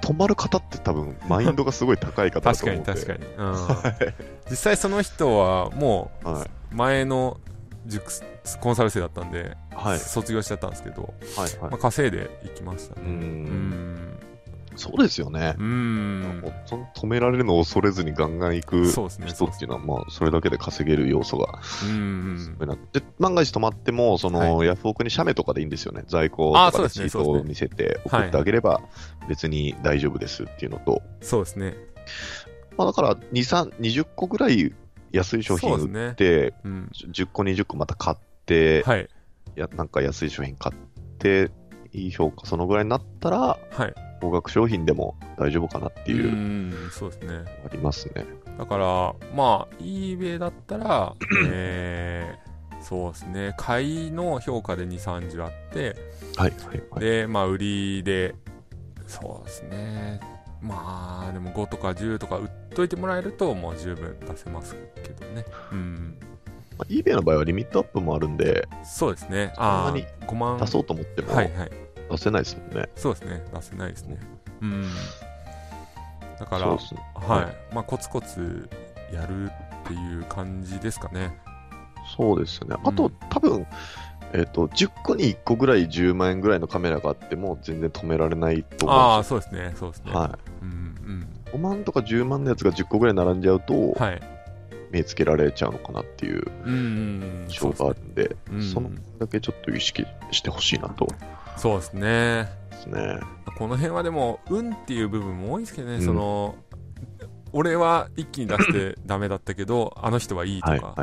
[0.02, 2.92] 止まる方って多分マインドがすごい高い方だ確かと思うんで。
[2.92, 4.06] に確かに。
[4.06, 4.14] うん、
[4.50, 6.10] 実際その人はも。
[6.24, 7.38] う前の
[7.86, 8.12] 塾
[8.60, 9.98] コンサル生だったんで、はい。
[9.98, 11.60] 卒業しちゃったんですけど、はい。
[11.60, 13.04] はいまあ、稼いでいきましたう。
[13.04, 13.04] ね。
[13.06, 14.18] うんん。
[14.80, 15.62] そうですよねう。
[15.62, 16.42] ん。
[16.94, 18.86] 止められるのを恐れずにガンガン行く。
[19.26, 22.56] 人っていうのは、まあ、それだけで稼げる要素がうん
[22.92, 26.04] で、万が一止まっても、その、ヤフオクに写メとかでいいんですよね。
[26.06, 28.80] 在庫とかレシートを見せて送ってあげれば、
[29.28, 31.76] 別に大丈夫ですっていうのと、そうですね。
[32.78, 34.72] まあ、だから、2、3、20個ぐらい
[35.12, 36.14] 安い商品売っ。
[36.14, 36.90] て、うん。
[36.92, 38.16] 10個、20個また買っ
[38.46, 39.08] て、はい。
[39.56, 40.76] やなんか安い商品買っ
[41.18, 41.50] て、
[41.92, 43.94] いい評価、そのぐらいになったら、はい。
[44.20, 46.90] 高額商品でも大丈夫かなっていう、ん。
[46.90, 47.44] そうですね。
[47.64, 48.26] ありますね。
[48.58, 51.14] だから、まあ、eBay だったら、
[51.48, 53.54] えー、そうですね。
[53.56, 55.96] 買いの評価で2、30あって、
[56.36, 57.00] はい、はい、はい。
[57.00, 58.34] で、まあ、売りで、
[59.06, 60.20] そうですね。
[60.60, 65.44] まあ、でも5とか10とか売っといてもらえると、もう十分出せますけどね。
[65.72, 66.18] うん。
[66.78, 69.52] まあ、eBay の場合はリミットアップもあるんで、そうですね。
[69.56, 70.58] あー5万。
[70.58, 71.70] 出そうと思ってもはいはい。
[72.10, 72.88] 出せないですもんね。
[72.96, 73.42] そうですね。
[73.52, 74.18] 出せないですね。
[74.60, 74.84] うん。
[76.38, 76.78] だから、ね。
[77.14, 77.74] はい。
[77.74, 78.68] まあ、コツコツ
[79.12, 81.38] やるっていう感じですかね。
[82.16, 82.76] そうですね。
[82.84, 83.66] あと、うん多分、
[84.32, 89.72] えっ、と、10個に1個ぐらい10万円ぐらいのカメラがあっても全然止められないと思ああ、そうですね。
[89.76, 90.12] そうですね。
[90.12, 90.18] よ。
[90.18, 91.50] はうんい。
[91.50, 93.92] 5万とか10万のやつが10個ぐらい並んじゃうと、うん。
[93.92, 94.20] はい。
[94.90, 97.46] 目つけられちゃうのかなっていううんうん。
[97.48, 101.06] 印象があるんで、うんそのだけちょっと意識してほしいなと
[101.56, 102.48] そうですね。
[102.70, 103.20] ですね。
[103.58, 105.96] この辺はでも、運っていう部分も多いですけどね。
[105.96, 106.56] うんその、
[107.52, 110.94] 俺は一気に出して ダメだったけど、あの人はいいとか。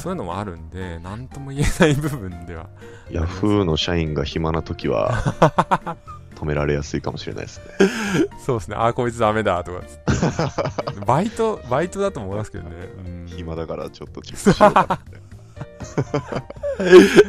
[0.00, 2.68] そういうのもあるんで、なんとも言えない部分では。
[3.10, 5.10] い、ヤフーの社員が暇な時は、
[6.34, 7.64] 止められやすいかもしれないですね。
[8.44, 8.76] そうですね。
[8.78, 9.82] あ、こいつダメだとか。
[11.06, 12.70] バイト、バイトだと思いますけどね。
[13.06, 15.20] うん、暇だからちょっとチェックしようかなって。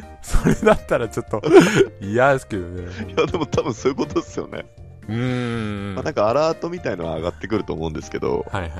[0.41, 1.41] それだったらちょっと
[2.01, 2.83] 嫌ですけどね。
[3.07, 4.65] いや、でも多分そういうことですよね。
[5.07, 5.95] うーん。
[5.95, 8.71] まあ、なんかアラートみたいのは上がってくると思うんですけど、はいはい。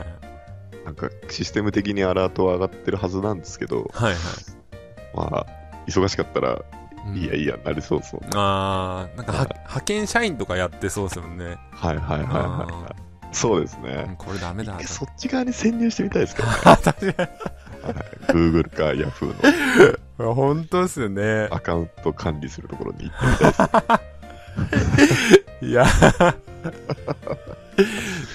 [0.86, 4.18] なんかシステム的にアラートは上がってるはずなんですけど、はいはい。
[5.16, 5.46] まあ、
[5.88, 6.60] 忙しかったら、
[7.06, 8.30] うんいやいや、なりそうですもんね。
[8.36, 11.58] あー、なんかは派遣社員とかやってそうですもんね。
[11.72, 12.28] はいはいはいはい
[12.72, 13.12] はい。
[13.32, 14.16] そうですうんね。
[14.20, 14.88] これダメだと。
[14.88, 16.54] そっち側に潜入してみたいですけどね。
[16.84, 17.30] 確かに。
[18.28, 19.34] Google か Yahoo
[20.18, 21.48] の 本当ですよね。
[21.52, 23.82] アカウント管理するところに行ってみた
[24.66, 25.66] いです。
[25.66, 25.86] いや。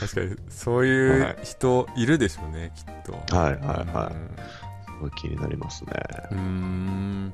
[0.00, 3.36] 確かに、そういう人いるでしょうね、きっと。
[3.36, 5.92] はいはいはいうんすごい気になりますね。
[6.30, 7.32] うーん。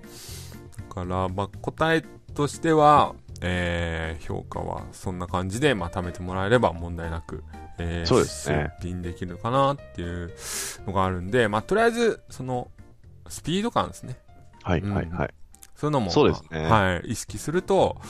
[0.88, 2.03] だから、まあ、答え
[2.35, 7.44] としては、えー、評価はそんな感じで、まあ、貯めてもらえれば問題なく、
[7.83, 10.33] えー、そうですね出品できるかなっていう
[10.87, 12.71] のがあるんで、まあ、とりあえず、その、
[13.29, 14.18] スピード感ですね。
[14.62, 15.35] はいはいはい。
[15.75, 18.01] そういうのも、そうですねはい、意識すると、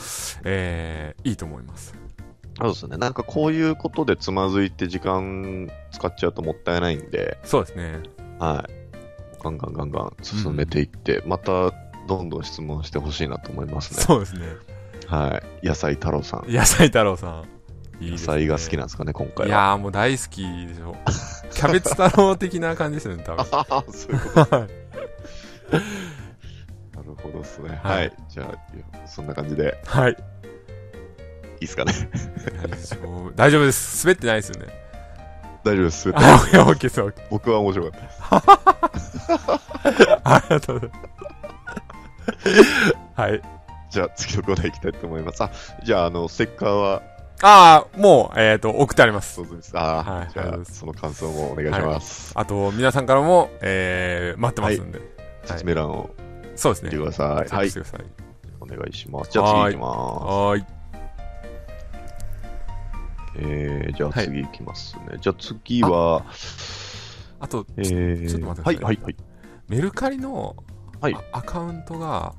[0.45, 1.95] えー、いいと思います。
[2.59, 2.97] そうですね。
[2.99, 8.01] なんかこういうことでつまずいて時間使っちゃうともったいないんで、そうですね。
[8.39, 8.83] はい。
[9.43, 11.73] ガンガンガンガン進めていって、また
[12.07, 14.03] どんどん質問してほしいなと思いますね。
[14.03, 14.47] そうですね。
[15.07, 15.67] はい。
[15.67, 16.53] 野菜太郎さん。
[16.53, 17.45] 野菜太郎さん。
[18.03, 19.47] いい野菜が好きなんですかね、今回は。
[19.49, 20.97] いやーもう大好きでしょ。
[21.55, 23.47] キャベツ太郎的な感じですよね、多分。
[23.53, 24.57] ああ、そういうこと。
[24.57, 24.69] は い
[26.97, 27.81] なるほどですね。
[27.83, 28.11] ははいい。
[28.29, 30.13] じゃあ、そんな感じではい。
[30.13, 30.15] い
[31.57, 31.93] いですかね。
[33.37, 34.05] 大丈夫です。
[34.05, 34.67] 滑ってないですよね。
[35.65, 36.09] 大丈夫です。
[36.15, 37.01] あ、オッケー、オッケーです。
[37.01, 39.17] オッケ僕は面白かったです。
[39.29, 41.09] ーありがとうございま
[42.45, 43.21] す。
[43.21, 43.43] はい。
[43.91, 45.43] じゃあ、次のコーナー行きたいと思います。
[45.45, 45.51] あ、
[45.85, 47.03] じゃあ、あの、ステッカーは
[47.43, 49.35] ああ、もう、えっ、と、送ってあります。
[49.35, 49.77] そうです。
[49.77, 52.33] ああ、はいじゃあ、その感想もお願いします。
[52.37, 55.01] あと、皆さんからも、えー、待ってますんで。
[55.45, 56.11] 説明欄を
[56.55, 56.91] そうですね。
[56.91, 57.49] 見てください。
[57.49, 57.71] はい。
[58.61, 59.33] お願いします。
[59.33, 59.97] じゃあ次行きます。
[59.97, 60.65] はーい。
[63.35, 65.19] えー、じゃあ次行きますね。
[65.21, 66.25] じゃあ次は、
[67.41, 69.17] あと、えー、ちょっと待ってくださいはい、はい、はい。
[69.69, 70.55] メルカリの、
[71.01, 72.33] はいあアカウントが、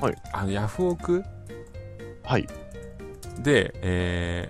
[0.00, 1.22] はいあのヤフオク？
[2.24, 2.46] はい。
[3.42, 4.48] で、え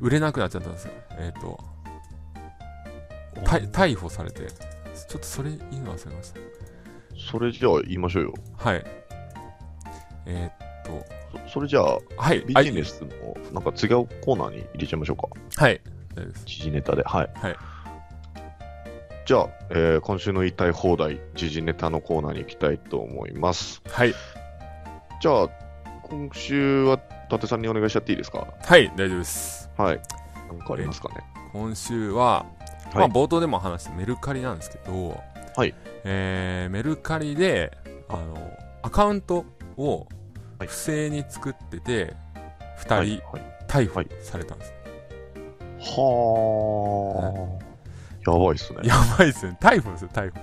[0.00, 0.92] ー、売れなくなっちゃったんですよ。
[1.18, 1.58] えっ、と、
[3.44, 6.40] た逮捕されて、ちょっとそれ言うの忘れました。
[7.30, 8.34] それじゃあ言いましょうよ。
[8.56, 8.84] はい。
[10.26, 11.04] えーっと、
[11.46, 12.40] そそれじゃあ、はい。
[12.40, 15.28] ビジネスのなんか違うコーナーに入れちゃいましょうか。
[15.58, 15.80] あはい。
[16.44, 17.02] 時事ネタで。
[17.02, 17.30] はい。
[17.34, 17.56] はい。
[19.26, 23.82] じゃあ、えー今週の言いたい放題、時事ネタのコーナーに行きたいと思います。
[23.88, 24.14] はい。
[25.20, 25.48] じゃあ、
[26.02, 28.46] 今週は伊達さんにお願いしちゃっていいですか？
[28.62, 29.70] はい、大丈夫です。
[29.76, 30.00] はい。
[30.48, 31.24] なんかありますかね？
[31.52, 32.46] 今週は、
[32.92, 35.20] まあ、はい冒頭でも話したメルカリなんですけど、
[35.56, 35.74] はい。
[36.04, 37.76] えー、メルカリで、
[38.08, 38.36] あの、
[38.82, 39.44] アカウント
[39.76, 40.06] を
[40.58, 42.14] はい不正に作ってて、
[42.88, 43.10] はい。
[43.10, 44.74] 二人はい逮捕はいされたんです。
[45.80, 47.58] は
[48.26, 48.80] あ、やばいっすね。
[48.84, 49.56] やばいですね。
[49.60, 50.40] 逮捕ですよ、逮捕。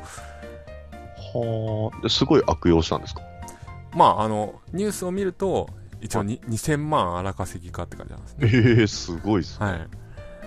[1.40, 3.22] はあ、ですごい悪用したんですか？
[3.94, 5.68] まあ、あの、ニュースを見ると、
[6.02, 8.78] 一応に2000万荒稼ぎかって感じなんですね。
[8.80, 9.66] ええすごいっすね。
[9.66, 9.88] はい。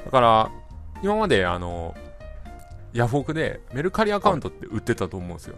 [0.05, 0.51] だから、
[1.03, 1.95] 今まで、あの、
[2.93, 5.57] ヤフオクでメルカリアカウントって売ってたと思うんですよ。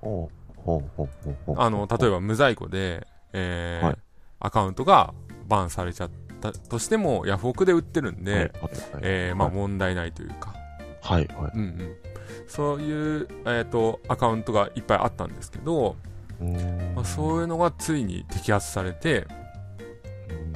[0.00, 3.96] ほうほうほうほうほうあの、例えば無在庫で、えーはい
[4.40, 5.14] アカウントが
[5.48, 8.50] バンされちゃったとしても、ヤフオクで売ってるんで、はいはい
[9.02, 10.54] えーまあはい問題ないというか、
[11.02, 11.96] はいはいうんうん。
[12.46, 15.96] そういう、えっ、と、アカウントがいっぱいあったんですけど、
[16.94, 19.26] まあ、そういうのがついに摘発されて、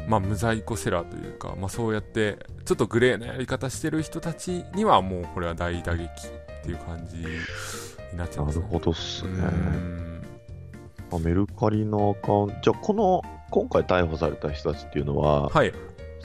[0.06, 6.08] まあ、無在庫セラーというか、まあ、そうやってちょっとグレーなやり方してる人たちにはもうこれは大打撃っ
[6.62, 7.24] ていう感じに
[8.16, 8.64] なっちゃうんですね。
[8.64, 9.38] なるほどっすうね。
[9.38, 10.22] ん
[11.10, 15.72] まあメルカリのアカウント、じゃあこの、今回逮捕された人たちっていうのは、はい。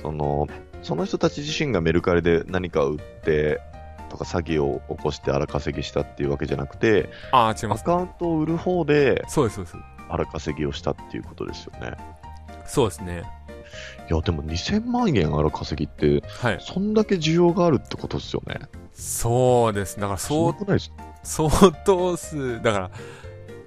[0.01, 0.47] その、
[0.81, 3.59] その人たち自身がメルカリで何かを売って、
[4.07, 7.81] とか詐欺を起こして荒稼ぎしたっていうわけじゃなくて、ああ、違います。
[7.81, 9.77] アカウントを売る方でそうです、そうです。
[10.09, 11.97] 荒稼ぎをしたっていうことですよね。
[12.65, 13.23] そうですね。
[14.09, 16.57] いや、でも2000万円荒稼ぎって、はい。
[16.61, 18.59] そんだけ需要があるってことですよね。
[18.93, 19.99] そうです。
[19.99, 20.91] だからす相ごくないです
[21.23, 22.91] 相当数、だから、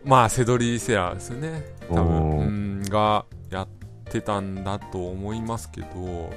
[0.04, 1.62] まあ、セドリーセラーですよね。
[1.90, 3.68] 多分、がやっ
[4.04, 6.30] てたんだと思いますけど、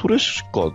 [0.00, 0.72] それしか、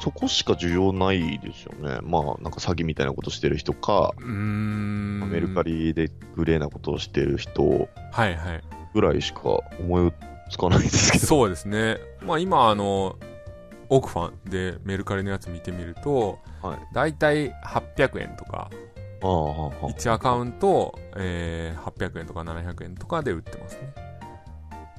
[0.00, 1.98] そこしか需要ないですよね。
[2.02, 5.30] まあ、なんか詐欺みたいなことしてる人か、うーん。
[5.30, 5.62] メルカ。
[5.62, 8.62] リでグレーなことをしてる人はいはい。
[8.94, 9.40] ぐらいしか
[9.78, 10.12] 思い
[10.50, 11.26] つかないですけど。
[11.26, 11.98] そうですね。
[12.22, 13.16] まあ今、あの、
[13.90, 16.94] オークファンでメルカリのやつ見てみると、はい。
[16.94, 18.70] だいたい800円とか、
[19.22, 19.86] ああ、はあ、はあ。
[19.88, 23.92] 1アカウント、えー、800円とか700円とかで売ってますね。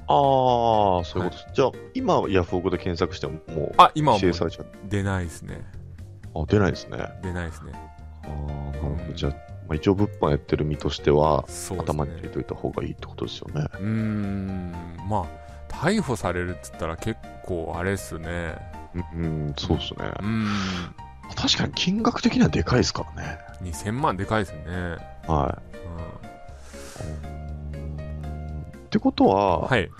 [0.06, 1.46] ああ、そういうことです。
[1.52, 4.32] じゃあ、今、ヤフオクで検索しても、もう、あ、今はもう。
[4.88, 5.64] 出ないですね。
[6.34, 6.98] あ、出ないですね。
[7.22, 7.72] 出ないですね。
[8.24, 8.94] ああ、なるほど。
[8.94, 11.76] うんじゃあ、まあ、一応、物販やってる身としては、ね。
[11.78, 13.66] 頭に入れといた方がいいってことですよね。
[13.74, 18.56] うーん、まあ、逮捕されるっつったら結構あれっすね。
[19.14, 20.12] うん、うんそうですね。
[20.20, 20.46] うーん、
[21.34, 23.38] 確かに金額的にはでかいですからね。
[23.62, 24.96] 2000万でかいですね。
[25.26, 25.72] はい。
[28.92, 29.90] ってことうん、は、はい、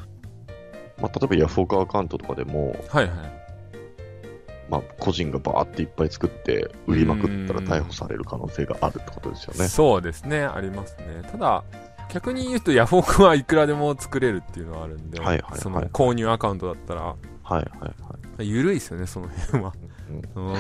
[1.01, 3.43] まあ、例えばヤフオクアカウントとかでも、はい、はい。
[4.69, 9.69] まあ、個人がバーっていっぱい作って売りまくったらうん逮捕される可能性があるってことですよね。
[9.69, 11.23] そうですね、ありますね。
[11.31, 11.65] ただ、
[12.11, 17.17] 逆に言うとヤフオクはいくらでも作れるっていうのはあるんで、はいはいはいその購入アカウントだったら、は
[17.51, 18.49] いはいはい。
[18.49, 19.73] 緩いですよね、その辺は。
[20.37, 20.53] うん。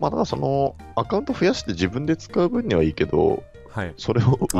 [0.00, 3.42] まあ、だからその、アカウント増やして自分で使う分にはいいけど、
[3.78, 3.94] はい。
[3.96, 4.58] それを売り売った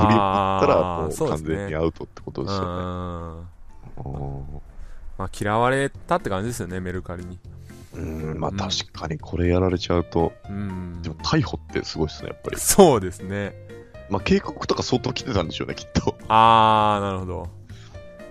[0.68, 3.48] らもう完全にアウトってことうですよね。
[5.18, 7.37] まあ、嫌われたって感じですよね、メルカリに。
[7.94, 11.09] うん、まあうん確かにこれやられちゃうと、うんで。
[11.09, 12.61] も逮捕ってすごいですね、やっぱり。
[12.61, 13.54] そうですね。
[14.09, 16.16] まあ警告とか相当来てたんでしょうね、きっと。
[16.28, 17.48] あー、なるほど。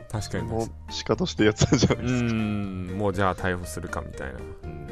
[0.09, 2.11] 確かにもう仕方してやってたんじゃないに。
[2.11, 2.33] うですか。
[2.33, 4.39] ん、もうじゃあ逮捕するかみたいな。
[4.63, 4.87] うん、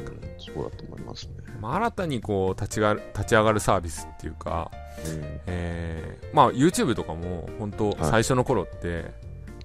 [0.54, 1.34] そうだと思いますね。
[1.60, 4.70] まあ、新たにこう立ちが立ち上がるサービスっていうか、
[5.04, 9.12] うんえー、まあ YouTube とかも本当はい最初の頃って、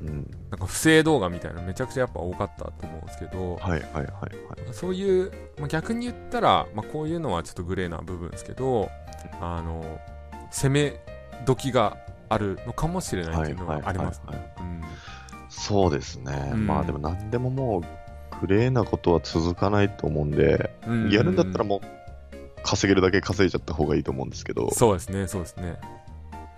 [0.02, 4.74] うん、なんか不正動画みたいなのめちゃくちゃやっぱ多かったと思うんですけど、はいはいはいはい。
[4.74, 8.90] そういう、まあ、逆に言ったら、まあ、こういうのはちょっとグレーな部分ですけど、
[9.40, 10.00] あの
[10.52, 11.00] 攻め
[11.46, 11.98] 時が
[12.30, 14.54] あるのかもしれないっていうのはありますね。
[15.50, 16.52] そうですね。
[16.54, 17.84] うんまあでも何でももう
[18.42, 25.80] プレーなことは続かないと思うんで、うんやるんだったらもう、稼げるだけ稼いじゃった方がいいと思うんですけど、そうですね、そうですね。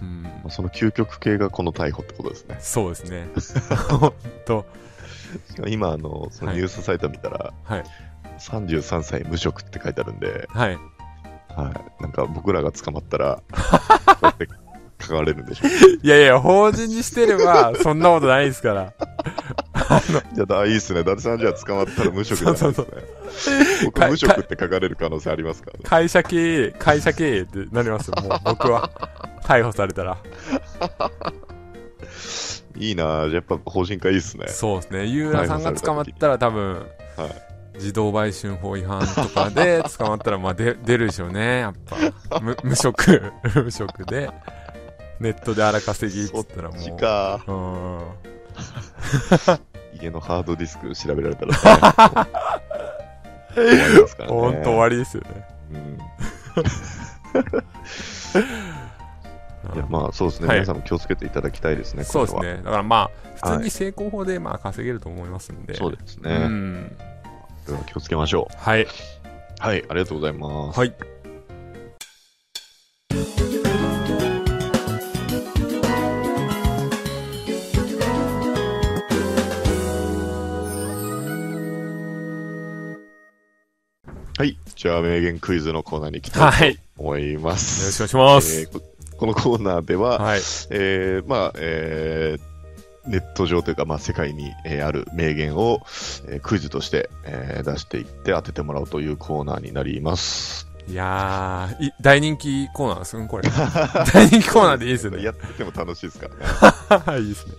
[0.02, 0.24] うん。
[0.24, 2.58] まあその究極系がこの逮捕ってことですね。
[2.62, 3.28] そうですね。
[3.90, 4.14] ほん
[4.46, 4.66] と。
[5.50, 7.84] しかも今、あの、そのニュースサイト見たら、はい。
[8.40, 10.78] 33歳無職って書いてあるんで、はい。
[11.50, 12.02] はい。
[12.02, 14.48] なんか僕らが捕まったら、 こうやって
[15.02, 15.70] 書かれるんでしょう。
[16.02, 18.94] いやいや、法人にしてれば、そんなことないですから。
[20.34, 21.02] じゃあ、あいいっすね。
[21.02, 23.66] 伊達さんじゃあ捕まったら無職じゃないですね。
[23.86, 25.84] 僕か無職って書かれる可能性ありますからね。
[25.84, 28.90] 会社経営、会社経営ってなりますよ、もう僕は。
[29.44, 30.18] 逮捕されたら。
[32.76, 34.48] いいなやっぱ法人化いいっすね。
[34.48, 35.06] そうですね。
[35.06, 36.86] ユーラさんが捕まったら多分、
[37.18, 41.74] はい児童売春法違反とかで 捕まったら、まあ出出るでしょうね、やっ
[42.30, 42.40] ぱ。
[42.40, 44.30] 無 無職、無職で、
[45.20, 46.80] ネットで荒稼ぎって言ったらもう。
[46.80, 47.44] そっちか。
[47.48, 48.00] うん。
[50.04, 51.58] 家のハードディスク調べられたら、ね、
[53.56, 54.36] 終わりますからね。
[54.36, 55.46] ほんと終わりですよね。
[55.72, 55.98] うん。
[59.76, 62.36] いや、まあそうですね、はい皆さんも気をつけていただきたいですね、そうです。
[62.40, 62.58] ね。
[62.58, 65.74] だからまあ、普通に成功法でまあ稼げると思いますんで。
[65.76, 66.48] そうですうね。
[66.48, 66.96] ん。
[67.66, 68.84] これは気をつけましょはい。
[68.84, 68.88] う。
[69.60, 70.80] はい、ありがとうございます。
[70.80, 70.94] はい。
[84.44, 84.58] はい。
[84.76, 86.70] じゃあ、名言クイズのコーナーに行きたいはい。
[86.72, 88.02] よと思います。
[88.02, 88.60] ろしくお願いします。
[88.60, 88.82] えーこ
[89.16, 90.40] このコーナーでは、はい。
[90.70, 95.80] えーまあ、えーネット上というか、まあ、世界に、えーある名言を、
[96.28, 100.68] えークイズとして、えー出していって当ててもらうというコーナーになります。
[100.90, 103.48] いやー、い大人気コーナーですね、これ。
[104.14, 105.24] 大人気コーナーでいいですよね。
[105.24, 106.28] やってても楽しいですか
[106.90, 107.04] らね。
[107.06, 107.54] はい、いいですね。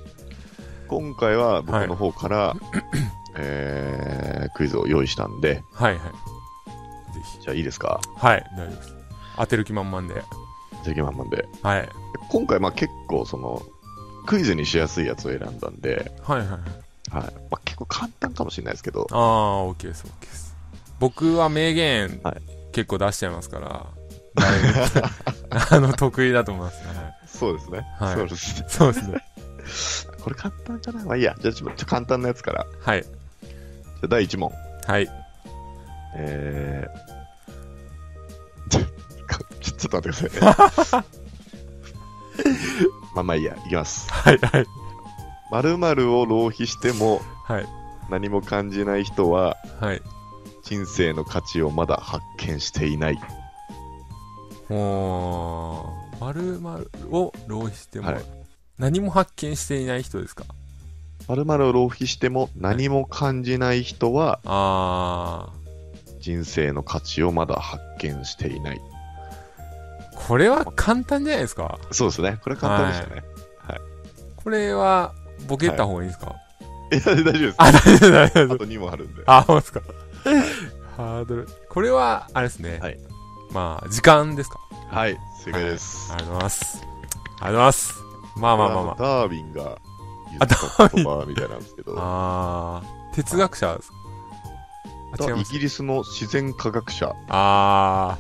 [0.89, 2.55] 今回は僕の方から、
[3.39, 6.01] えークイズを用意したんで、はい、はい。
[7.43, 8.01] じゃあいいですか？
[8.16, 8.95] はい、大丈夫です。
[9.37, 10.22] 当てる気満々で。
[10.85, 11.49] じゃあ、まんまんで。
[11.62, 11.89] はい。
[12.31, 13.62] 今回、まあ結構、その、
[14.27, 16.49] クイズにしやすいやつを選んだんで、はい、はい。
[16.49, 16.61] はいはい。
[17.51, 20.55] まあ結構簡単かもしれないですけど、あー、OK です、OK です。
[21.01, 23.87] 僕は名言、はい結構出しちゃいますから、
[24.35, 24.51] 大
[25.77, 26.89] あの、得意だと思いますね。
[27.27, 27.87] そうですね。
[28.01, 28.66] はいそうですね。
[28.68, 29.25] そうですね。
[30.22, 31.05] これ簡単かな？
[31.05, 31.37] まあいいや。
[31.41, 32.66] じゃあちょっと簡単なやつから。
[32.81, 33.03] はい。
[33.05, 33.12] じゃ
[34.05, 34.51] あ第1問。
[34.87, 35.09] はい。
[36.16, 37.04] えー、
[39.73, 40.53] ちょっと待ってくだ
[40.85, 41.07] さいね。
[43.15, 44.11] まあまあいいや、いきます。
[44.12, 44.67] はい、はい。
[45.51, 47.67] 〇〇を浪費してもはい。
[48.11, 50.03] 何も感じない人ははい。
[50.65, 53.19] 人生の価値をまだ発見していない。
[54.69, 58.25] もう、〇〇を浪費しても、はい
[58.77, 60.45] 何も発見していない人ですか？
[61.29, 65.49] 〇〇を浪費しても何も感じない人はあ
[66.19, 68.81] 人生の価値をまだ発見していない。
[70.17, 72.39] ー、これは簡単じゃないですかそうですね。
[72.43, 73.25] これ簡単でしたね。
[74.37, 75.12] これは、
[75.49, 76.35] ボケた方がいいですか、
[76.93, 77.55] い、や、大丈夫です。
[77.59, 78.55] あ、大丈夫、大丈夫。
[78.55, 79.23] あと2問あるんで。
[79.27, 79.81] あ、そうですか。
[80.97, 81.49] ハードル。
[81.71, 82.79] これは、あれですね。
[82.81, 82.99] はい
[83.53, 84.59] まあ、時間ですか？
[84.91, 86.12] はい、正解です。
[86.12, 86.77] ありがとうございます。
[86.77, 87.05] ありがと
[87.39, 87.95] うございます。
[88.37, 88.97] まあまあまあまあ。
[88.99, 89.79] ダーウィンが
[90.31, 93.91] 言った言葉みたいなんですけど、あー、哲学者です
[95.17, 95.41] か？
[95.41, 98.19] イギリスの自然科学者あ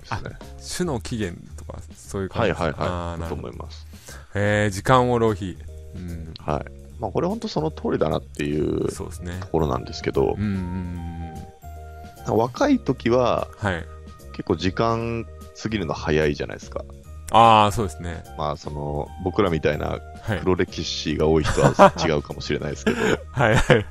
[0.00, 0.30] ですね。
[0.64, 2.64] ー、種の起源とか、そういう感じですか？
[2.64, 3.20] はいはいはい。
[3.20, 3.34] だと。
[3.34, 3.86] 思います。
[4.34, 5.56] えー、時間を浪費。
[5.96, 6.64] うん、はい。
[7.00, 9.40] まあ、これ本当その通りだなっていうとそうですね。
[9.52, 11.34] ころなんですけどうん、うん
[12.28, 12.36] うん。
[12.38, 13.84] 若い時ははい。
[14.32, 15.26] 結構時間
[15.60, 16.84] 過ぎるの早いじゃないですか。
[17.30, 18.22] あー、そうですね。
[18.38, 20.40] まあ、その、僕らみたいなはい。
[20.40, 22.96] 黒歴史が多い人は違うかもしれないですけど、
[23.32, 23.86] はいはいはい。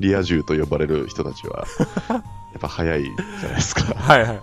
[0.00, 1.64] リア充と呼ばれる人たちは、
[2.08, 2.16] や
[2.58, 3.14] っぱ早いじゃ
[3.48, 3.94] ないですか。
[3.94, 4.40] はいはい。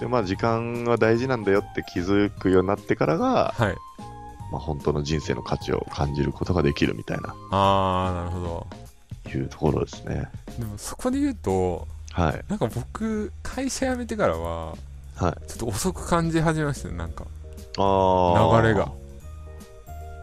[0.00, 3.74] で、まあ、時間は大事なんだよって気づくようになってからが、はい。
[4.52, 8.66] まあ、本当の人生の価値を感じることができるみたいな、あー、なるほど。
[9.28, 10.28] いうところですね。
[10.58, 12.44] でもそこで言うと、はい。
[12.48, 15.16] なんか僕、会社辞めてからは、はい。
[15.16, 17.24] ちょっと遅く感じ始めましたね、なんか。
[17.78, 18.90] あ流れが。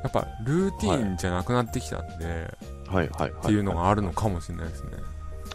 [0.04, 2.58] やっぱ、ルーティーンじゃなくなってきたんで、
[2.88, 3.32] はいはいはい。
[3.32, 4.92] っていうのがあるのかもしれないですね。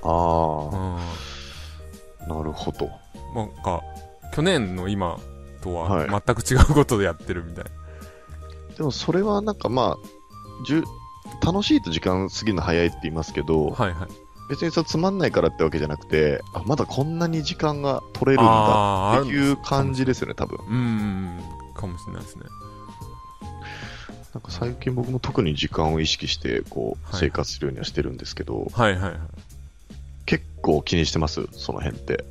[0.02, 0.96] あうん。
[0.96, 1.00] あ、
[2.28, 2.90] なるほど。
[3.34, 3.82] なんか、
[4.34, 5.18] 去年の今
[5.62, 7.70] とははい全く違うことでやってるみたいな。
[8.76, 10.84] でもそれはなんかまあ、じゅ
[11.44, 14.08] 楽しいと時間過ぎるの早いって言いますけど、はいはい。
[14.48, 20.58] 別にそれつまんないからってわけじゃなくて、あ、まだこんなに時間が取れるんだっていう感じですよね、多分。
[20.66, 21.40] うん
[21.74, 22.44] かもしれないですね。
[24.32, 29.18] なんか最近僕も特に時間を意識して、こう、はい生活するようにはしてるんですけど、はいはいはい。
[30.24, 31.46] 結構気にしてます？
[31.52, 32.24] その辺って。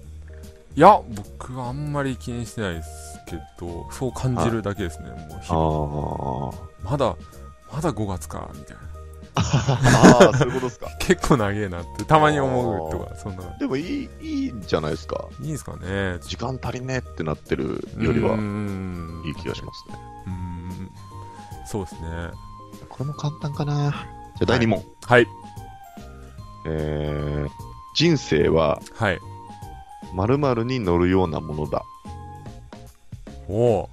[0.78, 6.88] いや、僕はあんまり気にしてないですけど、そう感じるだけですね、もう日。
[6.88, 7.16] まだ、
[7.74, 8.84] まだ5月か、みたいな。
[9.38, 10.92] ああ、そういうことですか。
[11.02, 13.58] 結構長えなって、たまに思うとか、そんな。
[13.58, 15.26] でもいい、いいんじゃないですか。
[15.42, 16.20] いいですかね。
[16.22, 18.36] 時間足りねえってなってるよりは
[19.26, 20.00] いい気がしますね。
[20.28, 20.92] うーん。
[21.66, 22.00] そうですね。
[22.88, 23.74] これも簡単かな。
[23.74, 24.84] じゃあ第2問。
[25.08, 25.28] はい。
[26.68, 27.50] えー、
[27.96, 29.20] 人生ははい。
[30.14, 31.84] 〇〇に乗るようなものだ。
[33.48, 33.90] おお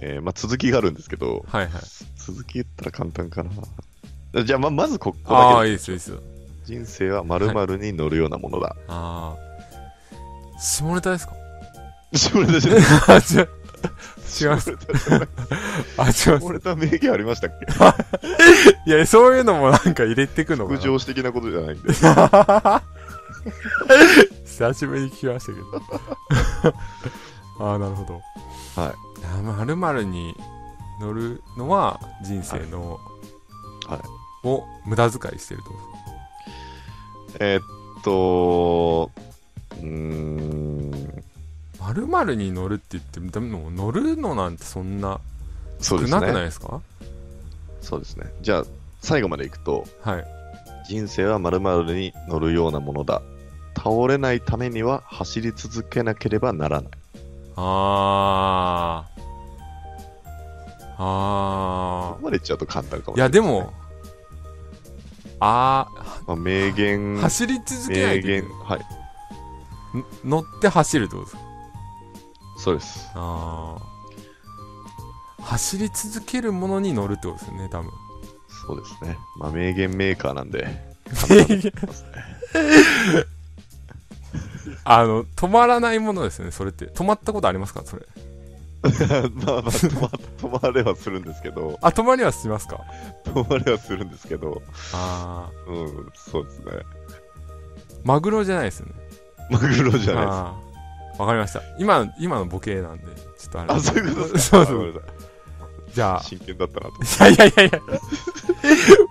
[0.00, 1.82] えー、まあ続きがあるんですけど、はいはい。
[2.16, 3.42] 続き言ったら簡単か
[4.34, 4.44] な。
[4.44, 6.18] じゃあま、まずここああ、だけでいいですよ、いいですよ。
[6.64, 8.74] 人生は〇〇に乗るようなものだ。
[8.88, 10.60] ああ。
[10.60, 11.32] 下ネタですか？
[12.14, 12.82] 下ネタじゃない。
[13.08, 13.48] あ、違う。
[14.38, 14.70] 違います。
[14.70, 16.38] あ、違います下。
[16.52, 17.64] ネタ名言ありましたっけ？
[18.90, 20.78] いや、そういうのもなんか入れてくのかな。
[20.78, 21.94] 副上司的なことじゃないんで。
[24.44, 26.74] 久しぶりに聞きましたけど。
[27.70, 28.20] ああ、なるほど。
[28.80, 28.94] はい。
[29.24, 30.36] あまるまるに
[31.00, 33.00] 乗るのは人生の、
[33.86, 34.00] はい
[34.46, 35.74] を無駄遣いしてるってこ
[37.40, 37.62] えーっ
[38.04, 39.10] と、
[39.80, 41.24] うーん、
[41.76, 45.18] とまるまるに乗るって言っても、でも乗るのなんてそんな
[45.80, 46.40] 少なくないね。
[46.44, 46.80] ですか？
[47.80, 48.32] そうですね。
[48.40, 48.64] じゃあ、
[49.02, 50.24] 最後までいくと、はい。
[50.88, 53.20] 人生は〇〇に乗るようなものだ。
[53.86, 56.90] 倒れないためには走り続けなければならない。
[57.54, 59.22] あー。
[60.98, 63.20] あここまで言っちゃうと簡単かもー。
[63.20, 63.72] いや、しれない、でも、、
[65.38, 65.86] あ
[66.26, 68.80] まあ、名言ー、、走り続けない名言はい、
[69.98, 71.42] ん乗って走るってことですか？
[72.58, 73.08] そうです。
[73.14, 75.42] あー。
[75.42, 77.90] 走り続けるものに乗るってことですよね、多分。
[78.66, 79.16] そうですね。
[79.38, 80.66] まあ、名言メーカーなんで、
[84.84, 86.86] あの、止まらないものですね、それって。
[86.86, 87.82] 止まったことありますか？
[87.84, 88.02] それ。
[88.86, 90.08] まあまあ止ま、
[90.60, 92.80] 止まれはするんですけど、あ、止まりはしますか？
[93.24, 94.62] 止まれはするんですけど、
[94.92, 96.64] あうん、そうですね。
[96.66, 96.82] ー。
[98.04, 98.92] マグロじゃないですよね。
[99.50, 100.34] マグロじゃないです。
[100.38, 100.66] あー
[101.18, 101.62] わかりました。
[101.78, 103.04] 今、今のボケなんで、
[103.38, 103.72] ちょっとあれ。
[103.74, 105.02] あ、そういうことですそうそう。
[105.94, 107.02] じゃあい、真剣だったなと。
[107.02, 107.80] いやいやいやいや。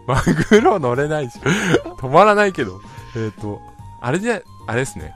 [0.06, 1.40] マグロ乗れないし。
[1.40, 2.80] 止まらないけど。
[3.16, 3.60] えっ、と、
[4.02, 5.16] あれで、あれですね。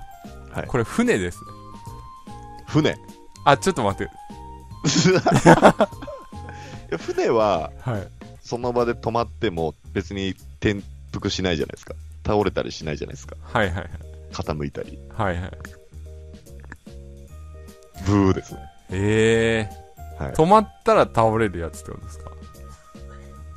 [0.60, 1.42] はいこれ船ですね。
[2.68, 2.92] 船？
[2.92, 2.94] い
[3.46, 4.12] あ、ちょっと待って。
[6.92, 8.08] や船は、はい。
[8.42, 10.30] その場で止まっても別に
[10.62, 10.82] 転
[11.14, 11.94] 覆しないじゃないですか。
[12.26, 13.36] 倒れたりしないじゃないですか。
[13.42, 13.90] はいはいはい。
[14.32, 15.00] 傾いたり。
[15.16, 15.52] はいはい。
[18.06, 18.60] ブーですね。
[18.92, 19.70] え
[20.20, 22.32] えはい止まったら倒れるやつってことですか、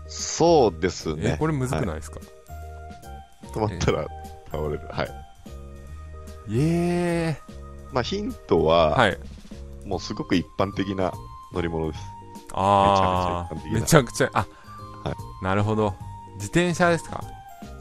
[0.07, 1.37] そうですえね。
[1.39, 2.23] これむずくはないですか、い
[3.47, 4.07] 止まったら
[4.51, 4.81] 倒れる。
[4.91, 5.22] はい。
[6.51, 7.43] ええ
[7.93, 9.18] まあヒントは、はい。
[9.84, 11.12] もうすごく一般的な
[11.53, 12.05] 乗り物です。
[12.53, 15.95] ああ、めめちちゃくちゃ一般的なゃくちゃ、あ、はなるほど。
[16.34, 17.22] 自転車ですか？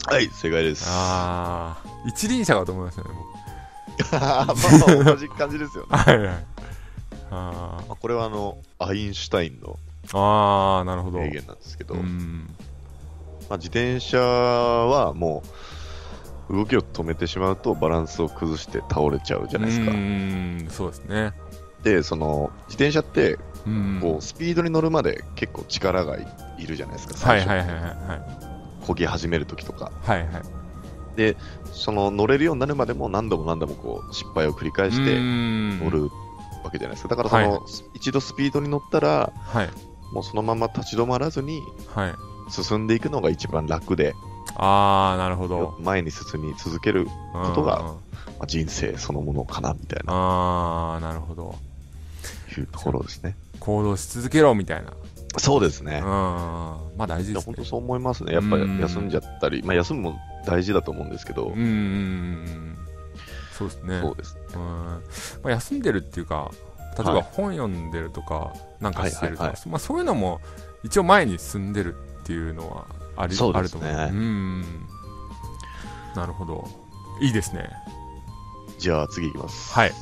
[0.06, 0.84] はい、正解です。
[0.88, 4.12] ああ、一輪車かと思いましたね、僕。
[4.12, 5.88] まあまあ同じ感じですよね。
[5.96, 6.44] はいはい。
[7.30, 11.18] あまあこれはあの、アインシュタインのーあー、なるほど。
[11.20, 12.54] 名言なんですけど、うん。
[13.48, 15.48] まあ、自転車はもう、
[16.50, 19.94] 動きを止めてしまうとバランスを崩して倒れちゃうじゃないですかう。
[19.94, 21.32] ん、そうですね。
[21.82, 23.98] で、その、自転車って、うん。
[24.00, 26.26] こう、スピードに乗るまで結構力がい
[26.58, 27.14] いるじゃないですか。
[27.28, 28.84] はい最初はいはいはい。
[28.84, 29.90] 漕ぎ始めるときとか。
[30.02, 31.36] はいはい。
[31.72, 35.90] その、乗れるようになるまでも何度も何度もこう、失敗を繰り返して乗乗。
[35.90, 36.10] る
[36.64, 37.08] わけじゃないですか。
[37.08, 37.60] だからその、はい
[37.94, 39.68] 一度スピードに乗ったら、はい。
[40.12, 41.62] もうそのまま立ち止まらずに
[41.94, 42.14] はい。
[42.50, 44.14] 進んでいくのが一番楽で、
[44.56, 45.76] ああ、なるほど。
[45.80, 47.82] 前に進み続ける、ことが
[48.38, 51.54] まあ、人生そのものかな、みたいな、ああ、なるほど。
[52.58, 53.36] いうところですね。
[53.60, 54.92] 行動し続けろみたいな。
[55.38, 56.04] そうですねうん。。
[56.04, 57.64] まあ大事ですね本当。
[57.64, 58.34] そう思いますね。
[58.34, 62.78] やっぱうん休んじゃったり、まあ休むも大事だと思うんですけど、うんうんうんうん。
[63.56, 64.00] そうですね。
[64.00, 64.40] そうですね。
[64.54, 65.00] うんま
[65.44, 66.50] あ、休んでるっていうか、
[66.98, 70.40] 例えばはい本読んでるとか、なんかしてるとか、はいはいまあ、そういうのも
[70.82, 72.86] 一応前に進んでるっていうのは
[73.16, 74.10] あり、そうあですねると思う。
[74.10, 74.64] うん。
[76.14, 76.68] なるほど。
[77.20, 77.70] いいですね。
[78.78, 79.72] じゃあ次いきます。
[79.74, 79.90] はい。
[79.90, 79.96] ま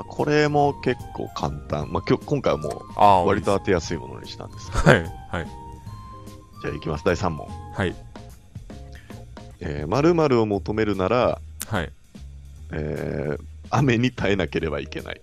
[0.00, 1.92] あこれも結構簡単。
[1.92, 5.02] まあ今日、今回はもああ、う割と当てやすいものにしたんですけど、はい。
[5.30, 5.46] はい。
[6.62, 7.04] じゃあいきます。
[7.04, 7.48] 第3問。
[7.74, 7.94] はい。
[9.60, 11.92] えー、〇〇を求めるなら、はい。
[12.72, 15.20] えー、雨に耐えなければいけない。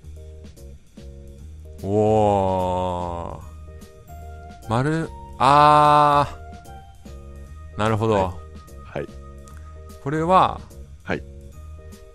[1.83, 4.69] おー。
[4.69, 5.09] 丸、
[5.39, 6.46] あー、
[7.77, 8.13] なるほど。
[8.15, 8.33] は
[8.85, 9.07] はい。
[10.03, 10.59] これは、
[11.03, 11.23] はい。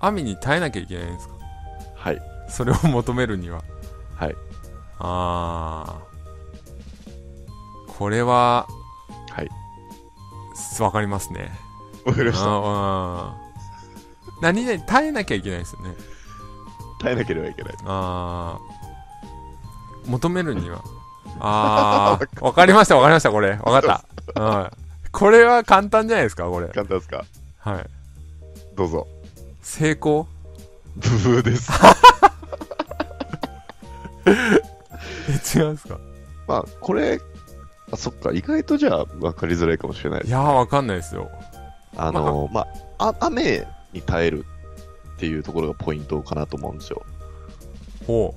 [0.01, 1.35] 雨に耐えなきゃいけないんですか？
[1.97, 2.21] はい。
[2.49, 3.63] それを求めるには。
[4.17, 4.37] はい。
[4.99, 7.93] あー。
[7.99, 8.67] これは、
[9.31, 9.49] はい。
[10.83, 11.53] わかりますね。
[12.05, 12.47] わかりました。
[14.41, 15.95] 何々耐えなきゃいけないですよね。
[17.01, 17.75] 耐えなければいけない。
[17.85, 20.11] あー。
[20.11, 20.83] 求めるには。
[21.39, 22.27] あー。
[22.45, 23.51] わかりました、わかりました、これ。
[23.63, 24.03] わかっ
[24.35, 24.41] た。
[24.41, 24.82] う ん。
[25.13, 26.69] これは簡単じゃないですか、これ。
[26.69, 27.25] 簡単ですか？
[27.59, 27.87] はい。
[28.75, 29.07] どうぞ。
[29.63, 30.27] 成功？
[30.97, 31.71] ブブーです。
[34.27, 34.31] え、
[35.59, 35.99] 違うんですか？
[36.49, 37.21] まあ、これ、
[37.93, 40.29] あ、そっか、意外とじゃあ分かりづらいかもしれないです。
[40.29, 41.31] いやー、わかんないですよ。
[41.97, 42.67] あの、ま
[42.99, 44.47] あ、あ、雨に耐える
[45.17, 47.03] っていうところがポイントかなと思うんですよ。
[48.07, 48.35] ほ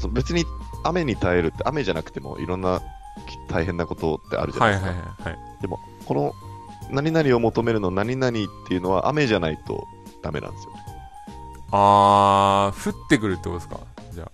[0.00, 0.44] その別に
[0.84, 2.80] 雨に耐えるって、雨じゃなくてもいろんな
[3.48, 4.58] 大変なことってあるう。
[4.58, 5.24] はいはいじゃないですか。
[5.24, 5.42] はいはい。
[5.60, 6.32] でも、この、
[6.90, 8.32] 何々を求めるの何々っ
[8.68, 9.86] ていうのは雨じゃないと
[10.22, 10.72] ダメなんですよ。
[11.70, 13.80] あー、降ってくるってことですか？
[14.12, 14.30] じゃあ。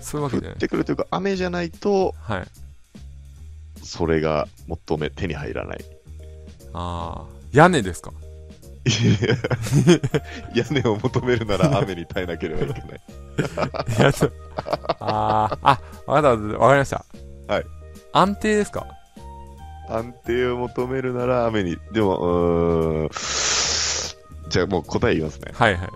[0.00, 0.58] そういうわ降っけじゃない。
[0.58, 2.46] てくるというか、雨じゃないと、はい。
[3.82, 5.84] それが求め、手に入らない。
[6.72, 8.12] あー、屋根ですか？
[10.54, 13.00] 屋根を求めるなら雨に耐えなければいけない。
[13.98, 14.12] いや、
[15.00, 17.04] あー、あ、わかった、わかりました。
[17.48, 17.64] はい。
[18.12, 18.86] 安定ですか？
[19.90, 25.52] 安定を求めるなら雨に、でも、うーん、じゃあもう答え言いますね。
[25.54, 25.88] はいはい。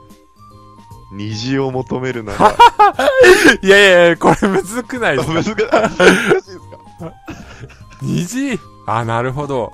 [1.17, 2.57] 虹を求めるなら、
[3.63, 5.35] いやいやいや、これむずくないですか？
[5.35, 7.13] 難しいですか？
[8.03, 8.59] 虹？
[8.87, 9.73] あ、なるほど。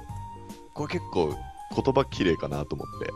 [0.75, 1.35] これ結構
[1.75, 3.11] 言葉綺麗かなと思って。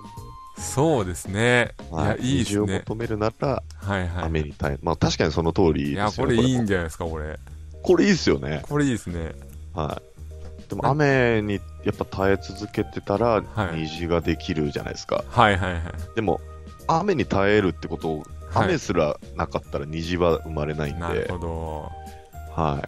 [0.61, 1.75] そうですね。
[1.93, 2.79] いや、いいです虹をね。
[2.87, 4.25] 求めるならはいはい。
[4.25, 7.31] 雨に耐え、まあ確かにその通りですよいや、これいいんじじゃないですか、これ。
[7.33, 7.37] ゃ
[7.83, 8.63] これいいですよね。
[8.69, 9.33] これいいですね。
[9.75, 10.14] はい。
[10.69, 15.25] でも雨にやっぱ耐え続けてたらはい虹ができるじゃないですか。
[15.29, 15.83] はいはいはい。
[16.15, 16.41] でも
[16.87, 21.91] 雨に耐えるってことを、はい雨すらなかったら虹は生まれないんで、なるほど。
[22.55, 22.81] は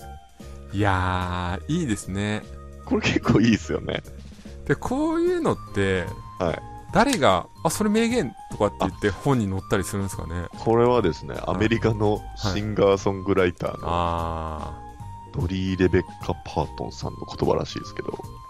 [0.72, 0.76] い。
[0.76, 2.44] いやー、いいですね。
[2.84, 4.04] これ結構いいですよね。
[4.66, 6.04] で、こういうのって、
[6.38, 6.58] はい。
[6.92, 10.46] 誰が、あ、それ名言とかって言って本に載ったりするんですかね？
[10.56, 14.80] これはですね、アメリカのシンガーソングライターのあ
[15.36, 18.08] ドリー・レベッカ・パートンさんの言葉らしいですけど、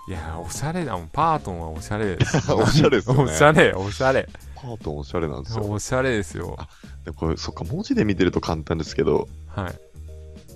[0.09, 0.11] ー。
[0.11, 1.09] いやー、おしゃれだもん。
[1.09, 2.37] パートンはおしゃれです。
[2.53, 4.29] おしゃれですよねおしゃれ、おしゃれ。
[4.55, 5.65] パートンおしゃれなんですよ。
[5.65, 6.57] おしゃれですよ。
[7.05, 9.71] でこれ、そっか、文字で見てると簡単ですけど、は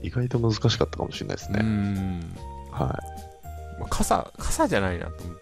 [0.02, 0.06] い。
[0.08, 1.60] 意外と難しかったかもしれないですね。
[1.60, 2.36] ん。
[2.70, 2.98] は
[3.78, 5.40] まあ傘、傘じゃないなと思った。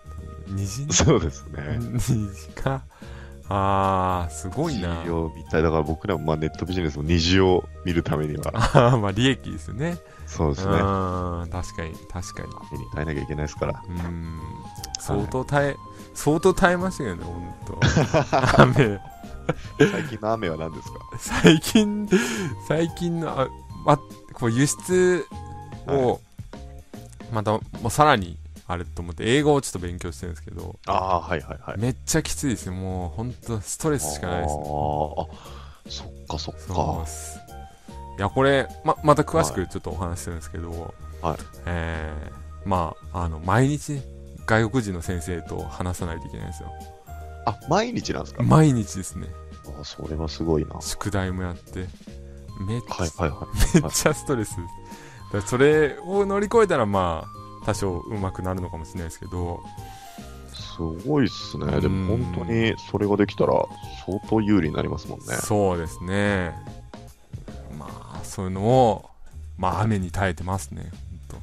[0.53, 0.93] 虹い。
[0.93, 1.79] そうですね。
[1.81, 2.83] 虹か？
[3.51, 5.03] あー、すごいな。
[5.05, 5.63] 虹を見たい。
[5.63, 9.99] だから僕らもまあネットビジネスも虹を見るためには、 あーまあ利益ですよね。
[10.29, 10.73] そうですね。
[10.75, 12.49] うん、確かに、確かに。
[12.71, 13.83] 雨に耐えなきゃいけないですから。
[13.89, 14.41] うん。
[15.01, 15.77] 相当耐え、
[16.15, 17.81] 相当耐えましたけどね、ほんと。
[18.63, 19.01] 雨。
[19.91, 20.99] 最近の雨は何ですか？
[21.19, 22.09] 最近、
[22.69, 23.49] 最近の、あ、
[23.87, 23.97] ま、
[24.35, 25.27] こう輸出
[25.89, 26.21] を、
[27.33, 31.79] また、もうさらに、あれと思って、英語をちょっと勉強してるんですけど、ああ、はいはいはい。
[31.79, 32.75] めっちゃきついですよ。
[32.75, 34.55] もう、ほんと、ストレスしかないです。
[34.55, 35.27] あーあ、
[35.89, 37.07] そっかそっそうかっ。
[37.07, 37.39] す。
[38.19, 44.01] いや、これ、ま、また詳しくちょっとお話しするんですけど、はいえー、まあ、あの、毎日、
[44.47, 46.73] 外国人の先生と話さないといけないんですよ。
[47.47, 48.43] あ、毎日なんですか？
[48.43, 49.27] 毎日ですね。
[49.81, 50.75] あそれはすごいな。
[50.77, 51.87] は宿題もやって。
[52.67, 53.47] めっちゃ、いはい は
[53.77, 53.83] い。
[53.83, 54.57] めっちゃストレスです。
[54.57, 57.25] だからそれを乗り越えたら、ま
[57.63, 59.61] あ、多少上手くなるのかもしれないですけど、
[60.53, 61.81] すごいっすね。
[61.81, 63.53] でも本当にそれができたら
[64.07, 65.27] 相当有利になりますもんね。
[65.37, 66.55] そうですね。
[68.19, 69.11] まあ、そういうのを、
[69.57, 70.91] まあ、雨に耐えてますね。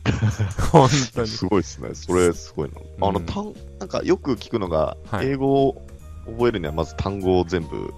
[0.72, 1.28] 本当に。
[1.28, 1.90] すごいっすね。
[1.94, 3.08] それすごいな。
[3.08, 5.86] あの、うん単なんかよく聞くのが、はい英語を
[6.26, 7.94] 覚えるにはまず単語を全部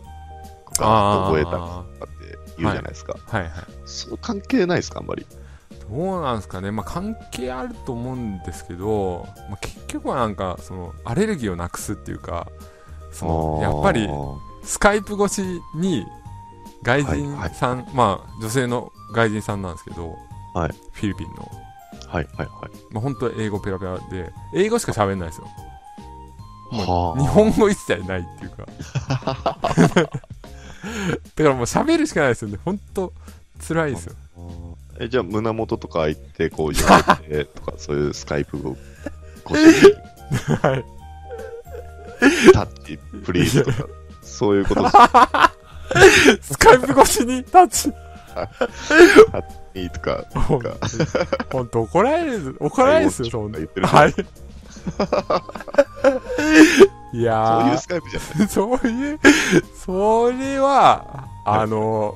[0.78, 3.16] ガーッと覚えたりとかって言うじゃないですか。
[3.26, 3.52] はいはい。
[3.86, 5.26] そう関係ないですか、あんまり？
[5.90, 12.48] どうなんですかね、まあ、関係あると思うんですけど、まあ、結局はなんかそのアレルギーをなくすっていうか
[13.12, 16.06] そのやっぱりはスカイプ越しに
[16.84, 20.16] 外人さん、まあ女性の外人さんなんですけど、
[20.54, 20.72] はい。
[20.94, 21.52] フィリピンの、
[22.06, 22.48] いはいはい。
[22.92, 25.48] まあ、本当英語ペラペラで英語しか喋んないですよ。
[26.72, 28.66] もはう日本語一切ないっていうか。
[31.36, 32.60] だからもう喋るしかないですよね。
[32.66, 33.14] 本当
[33.66, 34.16] 辛いですよ。
[35.00, 38.76] え、じゃあ胸元とか開いて、こう、言われてとか、そういうスカイプを
[39.50, 39.94] 越しに
[40.62, 40.86] はい。
[42.54, 43.88] タッチ、プリーズとか、
[44.24, 44.96] そういうことです。
[46.42, 47.94] スカイプ越しにタッチ
[49.74, 50.70] いいとか、ほんと
[51.52, 53.60] ほんと怒られる、怒られるですよ、そんな。
[53.60, 54.10] 言ってるはい。
[54.10, 57.18] いそう
[57.70, 58.48] いうスカイプじゃない。
[58.48, 59.20] そういう、
[59.86, 62.16] それは、あの、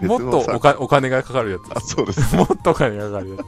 [0.00, 1.80] もっとおかお金がかかるやつあ。
[1.80, 2.34] そうです。
[2.36, 3.40] もっとお金がかかるやつ。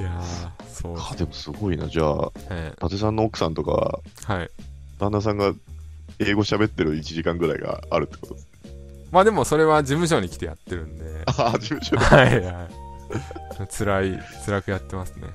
[0.00, 0.22] いやー、
[0.68, 1.88] そうあ、でもすごいな。
[1.88, 4.50] じゃあ、え伊達さんの奥さんとか、えはい。
[4.98, 5.52] 旦那さんが
[6.18, 8.34] 英語喋ってる1時間ぐらいがあるってこと？
[8.34, 8.48] です。
[9.10, 12.68] まあでもそれは事務所に来てやってるんで、 あ、事務所ではいはい。
[13.68, 15.28] 辛い、辛くやってますね。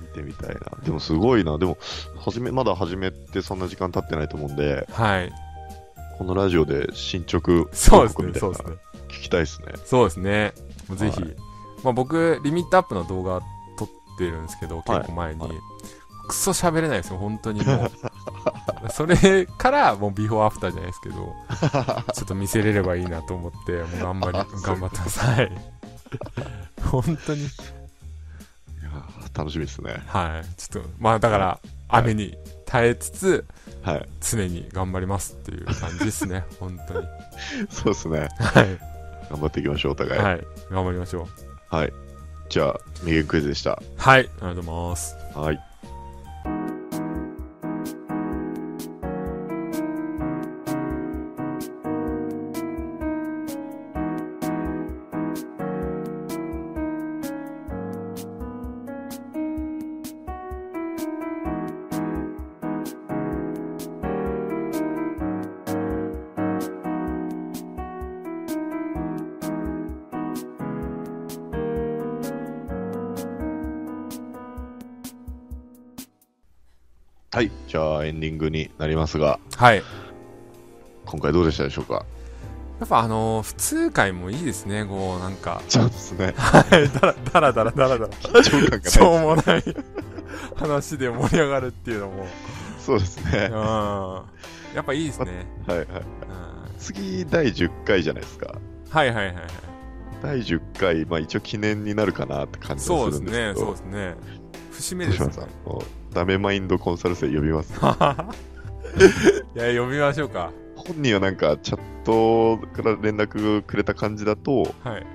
[0.00, 0.60] 見てみたいな。
[0.84, 1.56] でもすごいな。
[1.58, 1.78] でも、
[2.18, 5.32] 始め、まだ始めてそんな時間経ってないと思うんで、はい。
[6.18, 8.76] このラジオで進捗そうですね、そうですね。
[9.08, 9.72] 聞きたいですね。
[9.84, 10.52] そうですね。
[10.96, 11.36] ぜひ、はい
[11.84, 13.40] まあ僕、リミットアップの動画
[13.78, 15.40] 撮ってるんですけど、結構前に。
[15.40, 15.50] はい
[16.28, 17.90] クソ喋れないですよ、本当にもう。
[18.90, 21.14] それから、もうビフォーアフターじゃないですけど、
[22.14, 25.20] ちょっと見せれればいいなと思って、もう頑張り、頑張ってます。
[25.20, 25.52] はい。
[26.82, 27.42] 本当に。
[27.42, 30.02] いやー楽しみですね。
[30.06, 30.56] はい。
[30.56, 31.58] ちょっと、まあだから、
[31.88, 33.44] 雨に耐えつつ、
[33.82, 34.08] はい。
[34.20, 37.06] 常に頑張りますっていう感じですね、 本当に。
[37.70, 38.28] そうですね。
[38.38, 38.78] はい。
[39.30, 40.22] 頑張っていきましょう、お互い。
[40.22, 40.46] はい。
[40.70, 41.28] 頑張りましょ
[41.70, 41.74] う。
[41.74, 41.92] はい。
[42.48, 43.82] じゃあ、名言クイズでした。
[43.96, 44.20] はい。
[44.20, 45.16] ありがとうございます。
[45.34, 45.71] はい。
[77.42, 77.50] はい。
[77.66, 79.78] じゃあ、エンディングになりますが、はい。
[79.78, 79.82] や
[81.04, 82.06] 今回どうでしたでしょうか？
[82.84, 85.62] っぱあのー普通回もいいですね、こう、なんか。
[85.68, 86.34] そうですね。
[86.36, 86.88] はい。
[86.88, 88.08] だらだらだらだらだら。
[88.08, 89.16] 緊張感がしょ。
[89.16, 89.64] うもない
[90.56, 92.26] 話で盛り上がるっていうのも。
[92.78, 93.48] そうですね。
[93.52, 93.58] うん。
[94.74, 95.46] やっぱいいですね。
[95.66, 95.86] はいはい。
[95.86, 95.94] うん
[96.78, 98.54] 次、第10回じゃないですか。
[98.90, 99.44] はいはいはいはい。
[100.22, 103.60] 第10回、まあ一応記念になるかなって感じがするんですけど。
[103.60, 104.14] そうですね。
[104.72, 106.01] 節目どうですよねします。
[106.12, 107.72] ダメマインドコンサル生呼びます。
[107.80, 110.52] いや、読みましょうか。
[110.76, 115.06] 本人はなんかチャットから連絡くれた感じだと、はい。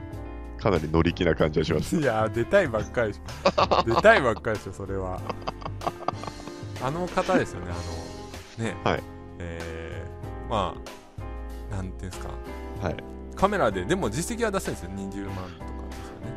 [0.58, 1.98] かなり乗り気な感じがします。
[1.98, 3.84] いや、出たいばっかりでしょ。
[3.86, 5.22] 出たいばっかりでしょ、それは。
[6.82, 8.76] あの方ですよね、あの、ね。
[8.84, 9.04] はい。
[9.40, 10.76] えー、ま
[11.72, 12.30] あ、なんていうんですか。
[12.82, 12.96] はい。
[13.36, 15.77] カメラで、でも実績は出せるんですよ、20万とか。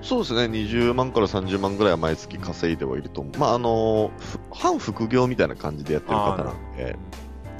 [0.02, 3.38] そうですね、20万から30万ぐらいは毎月稼いではいると思う。
[3.38, 6.96] まあ、あの、ふ半副業みたいな感じでやってる方なんで、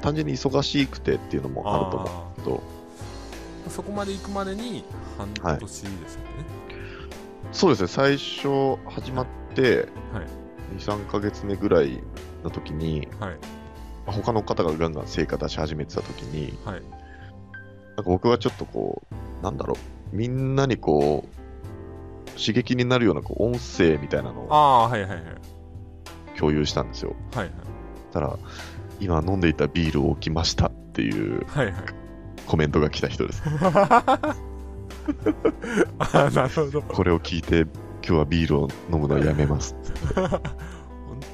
[0.01, 2.63] 単純に忙しくてっていうのもあると思うんですけど、
[3.69, 4.83] そこまで行くまでに
[5.17, 5.97] 半年ですよね。
[7.51, 10.27] そうですね、最初始まって、はい。
[10.77, 12.01] 2、3ヶ月目ぐらい
[12.43, 13.37] の時に、はい。
[14.05, 16.81] まあ他の方がガンガン成果出し始めてた時に、はい。
[16.81, 19.75] なんか僕はちょっとこう、なんだろ
[20.11, 21.40] う、みんなにこう、
[22.37, 25.21] 刺激になるようなこう音声みたいなのをああ、はいはいはい。
[26.37, 27.15] 共有したんですよ。
[27.33, 27.53] はいはい。
[28.11, 28.37] たら、
[28.99, 31.75] 今飲んでいたビールを置きましたっていうはいはい。
[32.47, 33.43] コメントが来た人です。
[33.69, 34.35] あ
[36.13, 36.81] あ、なるほど。
[36.81, 37.69] これを聞いて、今
[38.01, 39.75] 日はビールを飲むのをやめます。
[40.15, 40.41] 本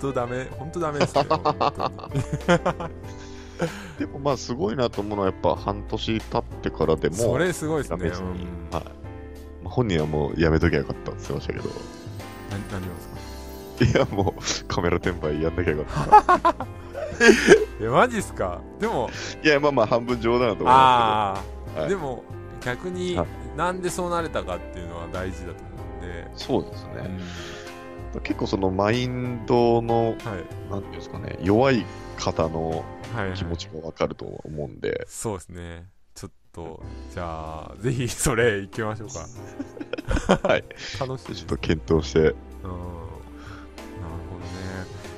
[0.02, 1.24] 当ダメ、本当ダメですね。
[1.30, 2.93] 本当に
[3.98, 8.10] でもまあすごいなと思うのはやっぱ半年経ってからでも、それすごいですね。
[8.10, 8.39] うんはい
[8.72, 9.07] まあ
[9.68, 13.99] 本人はもうやめときゃよかったって言ってましたけど、な何をですか？
[13.99, 16.68] いやもうカメラ転売やんなきゃよかった。
[17.80, 18.61] え、マジっすか？
[18.80, 19.09] でも、
[19.43, 21.43] いやまあまあ半分冗談だと思いまあ
[21.78, 22.24] あ、はいでも、
[22.63, 26.28] 逆にはいなんでそうなれたかっていうのは大事だと思うんで。
[26.36, 27.24] そうですうんね。
[28.24, 30.72] 結構そのマインドの、はい。
[30.72, 31.86] なんていうんですかね、弱い
[32.18, 32.84] 方の
[33.15, 33.38] はい、はい。
[33.38, 35.86] 気持ちがわかると思うんで、そうですね。
[36.58, 36.84] と、
[37.14, 40.41] じゃあ、ぜひそれ行きましょうか。
[40.49, 40.64] はい。
[40.99, 42.84] 楽しいちょっと検討して、うんなるほどね。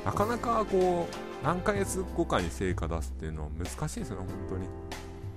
[0.06, 4.68] なかなかこう、何ヶ月後かに成果出すっていうのは難しいですよね、本当に。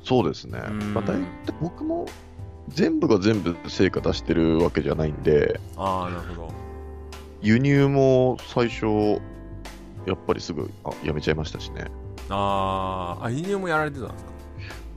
[0.05, 0.61] そうですね。
[0.67, 1.23] うんまあ大体
[1.61, 2.07] 僕も
[2.69, 6.53] 全部が全部成果出してるわけじゃないんで、ああ、なるほど。
[7.41, 9.21] 輸入も最初、
[10.07, 11.87] やっぱりすぐあやめちゃいましたしね。
[12.29, 14.32] あーあ、輸入もやられてたんですか？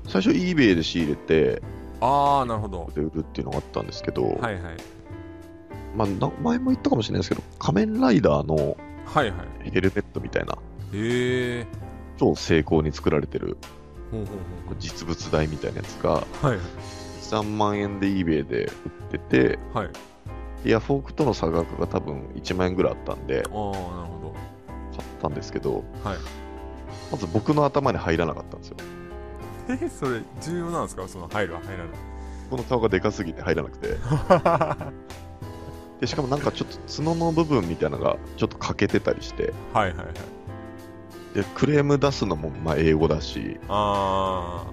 [0.07, 1.61] 最初 eBay で仕入れて、
[2.01, 2.91] ああ、なるほど。
[2.93, 4.77] で売るっていうのがあったんですけど、はいはい。
[5.95, 9.71] まあ、な前も言ったかもしれないですけど、仮面ライダーのはいはい。
[9.71, 11.67] ヘルメットみたいな、へえ。
[12.17, 13.57] 超精巧に作られてる
[14.79, 16.45] 実物大みたいなやつが、う。
[16.45, 16.59] はいはい。
[17.21, 19.89] 3万円で eBay で売ってて、はい
[20.65, 24.33] ヤフオクとの差額が多分1万円ぐらいあったんで、ああなるほ
[24.95, 26.17] 買ったんですけど、どはい
[27.11, 28.77] まず僕の頭に入らなかったんですよ。
[29.69, 31.07] えそれ重要なんですか？
[31.07, 31.87] その入る入らない。
[32.49, 33.97] この顔がでかすぎて入らなくて。
[36.01, 40.07] で、しかもなんかちょっと角の部分みたいなのがちょっと欠けてたりして、はいはいはい。
[41.35, 44.65] で、クレーム出すのもまあ英語だし、あ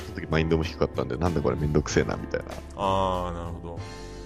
[0.00, 2.46] その時マインドも低かったんで、なんでこれめんどくせえなみたいな。
[2.50, 3.78] ーあーなるほど。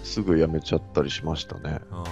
[0.03, 1.81] すぐやめちゃったりしましたね。
[1.91, 2.07] あー。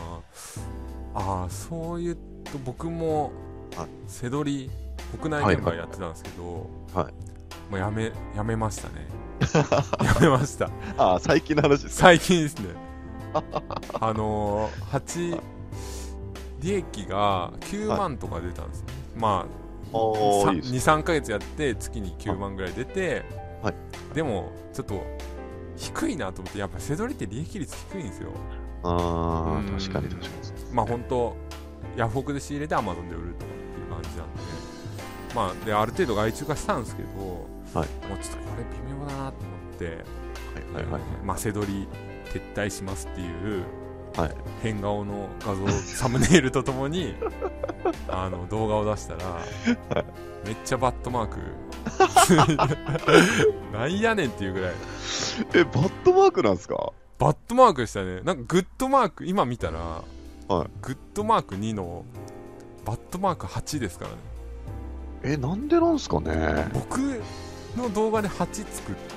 [1.14, 3.32] あーそういうと僕も
[3.76, 3.88] はい。
[4.07, 4.70] 背取り
[5.18, 7.14] 国内現場やってたんですけど、はい
[7.70, 9.06] もうやめやめましたね。
[10.04, 10.70] やめました。
[10.96, 11.96] ああ、最近の話です。
[11.96, 12.68] 最近ですね。
[14.00, 15.40] あのー、8
[16.60, 19.46] 利益が9万とか出たんですね、ま
[19.92, 20.78] あおーいいですね。
[20.78, 23.24] 23ヶ月やって月に9万ぐらい出て、
[23.62, 23.74] はい。
[24.14, 25.04] でもちょっと
[25.76, 28.30] 低いなと思ってやっぱ背取りって利益率低いんですよ。
[28.82, 29.66] ああ、うん。
[29.78, 30.74] 確かに確かに。
[30.74, 31.36] まあ本当
[31.96, 34.66] ヤフオクで仕入れてアマゾンで売るとかっていう感じなんで。
[35.34, 37.08] まあである程度外注化したんですけど、
[37.74, 37.88] はい。
[38.08, 39.94] もうちょっとこれ微妙だなと思って、はい
[40.84, 41.02] はいはい。
[41.24, 41.88] まあ背取り
[42.32, 43.64] 撤退しますっていう、
[44.16, 44.30] はい。
[44.62, 47.14] 変顔の画像サムネイルとともに
[48.08, 49.40] あの動画を出したら、
[50.44, 51.38] めっちゃバットマーク
[53.72, 54.74] なんやねんっていうぐらい。
[55.54, 56.92] え、バットマークなんですか？
[57.18, 58.20] バットマークでしたね。
[58.22, 60.68] なんかグッドマーク今見たら、はい。
[60.82, 62.04] グッドマーク2の
[62.84, 64.16] バットマーク8ですからね。
[65.22, 66.68] え、なんでなんですかね？
[66.72, 67.20] 僕
[67.77, 69.14] の動画で8作って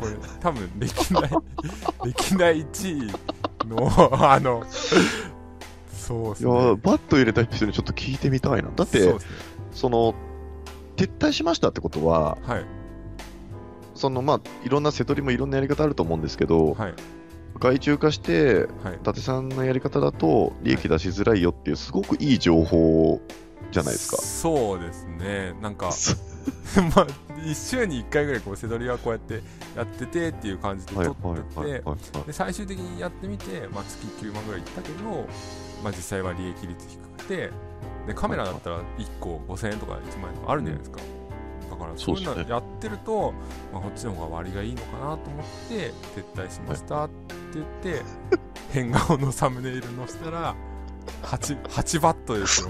[0.00, 1.30] これ多分歴代
[2.04, 4.64] 歴代1位のあの
[6.06, 8.70] そうですいや、ねバット入れた人にちょっと聞いてみたいな。
[8.74, 9.18] だって、そね
[9.72, 10.14] その、
[10.96, 12.64] 撤退しましたってことは、はい。
[13.94, 16.94] そのまあ、いろんな瀬取りもいろんなやり方あると思うんですけど、はい。
[17.58, 18.94] 外注化して、はい。
[18.94, 23.20] 伊達さんのやり方だと利益出しづらいよっていう、すごくいい情報
[23.72, 24.18] じゃないですか。
[24.18, 25.54] そうですね。
[25.60, 25.90] なんか
[26.94, 27.06] まあ
[27.38, 29.42] 1週に1回ぐらいこう背取りはこうやって
[29.76, 35.26] やっててっていう感じではい撮はいってて最終的にやってみて、まあ、月9万ぐらいいったけど、
[35.82, 37.50] まあ、実際は利益率低くて
[38.06, 41.00] でカメラだったら1個5000円とか1万円とかあるじゃないですか、
[41.70, 43.32] だからそういうのやってると、
[43.72, 45.18] まあ、こっちの方が割がいいのかなと思っ
[45.68, 47.14] て撤退しましたって
[47.54, 48.02] 言って、
[48.72, 50.54] 変顔のサムネイル載せたら
[51.22, 52.68] 8, 8バットですよ。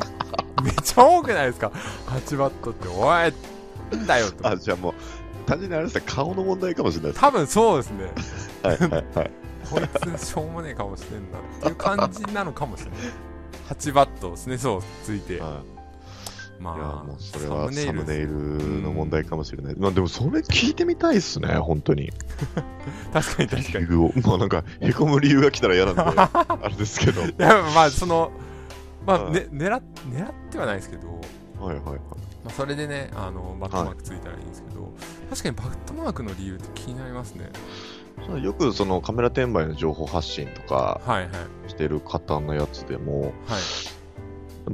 [0.62, 1.70] めっちゃ多くないですか
[2.06, 3.55] ？8バットっておい
[3.90, 4.94] なんだよとあ、じゃあもう、
[5.46, 7.20] 単純にあれですね、顔の問題かもしれないです。
[7.20, 8.12] 多分そうですね
[8.62, 9.30] はいはいはい。
[9.70, 13.00] こいつしょうもねえ顔してんなっていう感じなのかもしれない
[13.68, 15.76] 8バットすねそうついてはい
[16.62, 19.74] まあいや、もうそれはサムネイルルの問題かもしれない。
[19.76, 22.10] まあでもそれ聞いてみたいっすね、本当に。
[23.12, 24.12] 確かに確かに理由を。
[24.24, 27.20] まあなんか、へこむ理由が来たら嫌なんで、 あれですけど。
[27.20, 28.30] はいいやまあその
[29.04, 31.20] まあ、はいね、狙っ狙ってはないですけど、
[31.60, 32.00] はいはい。
[32.46, 34.92] まあ、それでねあのバットマークついたらいいんですけど、
[35.28, 37.50] 確かにバットマークの理由って気になりますね。
[38.42, 41.28] よくそのカメラ転売の情報発信とかはいは
[41.66, 41.70] い。
[41.70, 43.32] してる方のやつでも、はい。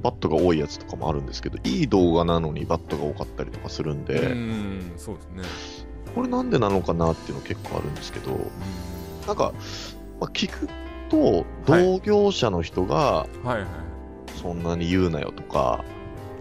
[0.00, 5.42] バットが多いやつとかもあるんですけど、いい動画なのにバットが多かったりとかするんうで、んそうですね。
[6.14, 9.26] これなんでなのかなっていうの結構あるんですけど、うん。
[9.26, 9.52] なんか、
[10.20, 10.68] まあ、聞く
[11.08, 13.66] と、同業者の人がはいはい。
[14.40, 15.84] そんなに言うなよとか、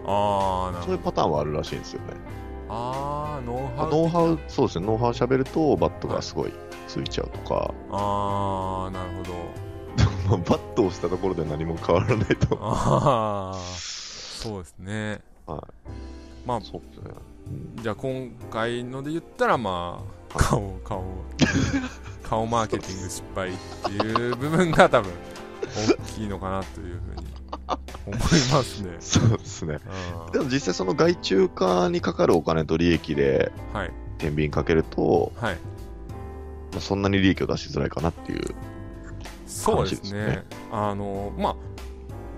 [0.06, 0.86] ああなるほど。
[0.86, 2.14] そういうパターンはあるらしいんですよね。
[2.68, 6.52] ああノウハウノウハウ、そうですね、ノウハウ喋るとバットがすごい
[6.88, 9.32] ついちゃうとか、ああなるほど。
[10.28, 12.58] ま あバットをしたところで何も変わらないと。
[12.60, 15.20] ああそうですね。
[15.46, 15.62] は
[16.46, 17.10] まあそうですね。
[17.76, 17.82] うん。
[17.82, 20.02] じゃあ今回ので言ったらま
[20.34, 21.04] あ顔顔
[22.22, 23.52] 顔マーケティング失敗っ
[23.84, 25.12] ていう部分が多分
[26.00, 27.21] 大きいのかなというふうに
[28.06, 28.96] 思いますね。
[29.00, 29.78] そうですね。
[30.28, 38.54] あでも実際その外注化にかかるお金と利益でーはい天秤かけると、はいまあ、そんなに利益を出しづらいかなっていう。
[39.46, 41.56] そうですね感じですねあのまあ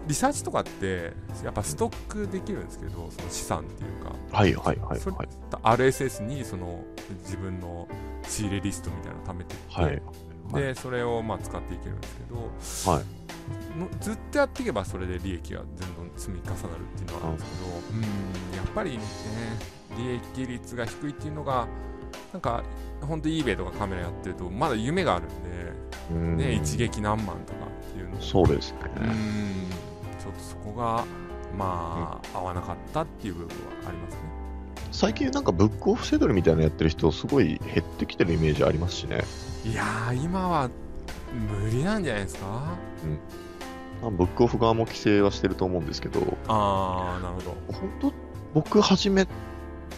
[0.07, 1.13] リサーチとかって
[1.43, 5.29] やっぱストックできるんですけどその資産っていうかはいはいはいそれはい。
[5.63, 6.85] RSS にその
[7.23, 7.89] 自分の
[8.27, 10.03] 仕入れリストみたいなのを貯めてて、はい。
[10.55, 12.17] でそれをまあ使っていけるんです
[12.85, 13.24] けどはい。
[13.79, 16.57] のずっとやっていけばそれで利益がどんどん積み重なるっ
[16.97, 19.05] ていうのはあるんですけどうんやっぱりね
[19.99, 20.11] 利
[20.43, 21.67] 益率が低いっていうのが
[22.33, 22.63] なんか
[23.01, 25.29] 本当 eBay とかカメラやってるとまだ夢があるん
[26.11, 26.37] うん。
[26.37, 28.21] で、ね、一撃何万とかっていうの。
[28.21, 28.79] そうですね。
[28.97, 29.69] うん。
[30.19, 31.05] ちょっとそこが
[31.57, 33.55] まあ、合わなかったっていう部分は
[33.89, 34.21] ありますね。
[34.91, 39.23] 最近なんかブックオフセドルみたいなのやってる人、すごい減ってきてるイメージありますしね。
[39.65, 40.71] いやー今は
[41.35, 42.77] 無理なんじゃないですか？
[44.03, 47.41] まあブックオフ側も規制はしてると思うんですけど、ああなるほ
[47.73, 48.13] 本当、
[48.55, 49.27] 僕始め、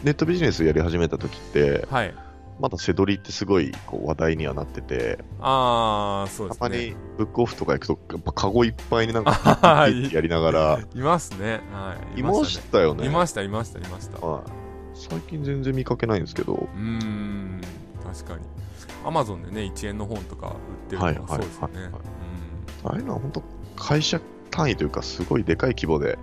[0.04, 2.14] ネットビジネスやり始めた時って、どはい。
[2.58, 10.10] まだセドリってすごいこう話題にはなってて、ああそうでたますねにブックオフとか行くと、やっぱカゴいっぱいになんかはい。
[10.10, 11.60] やりながら、いますね。
[11.70, 12.20] はい。
[12.20, 13.04] いましたよね。
[13.04, 14.42] いましたいましたいましたうはい。
[14.94, 17.60] 最近全然見かけないんですけど、ーん
[18.24, 18.44] 確かに。
[19.04, 21.90] アマゾンでね1円の本とか売ってるのもそうですよね。
[22.84, 23.42] ああいうのは本当
[23.76, 26.18] 会社単位というか、すごいでかい規模で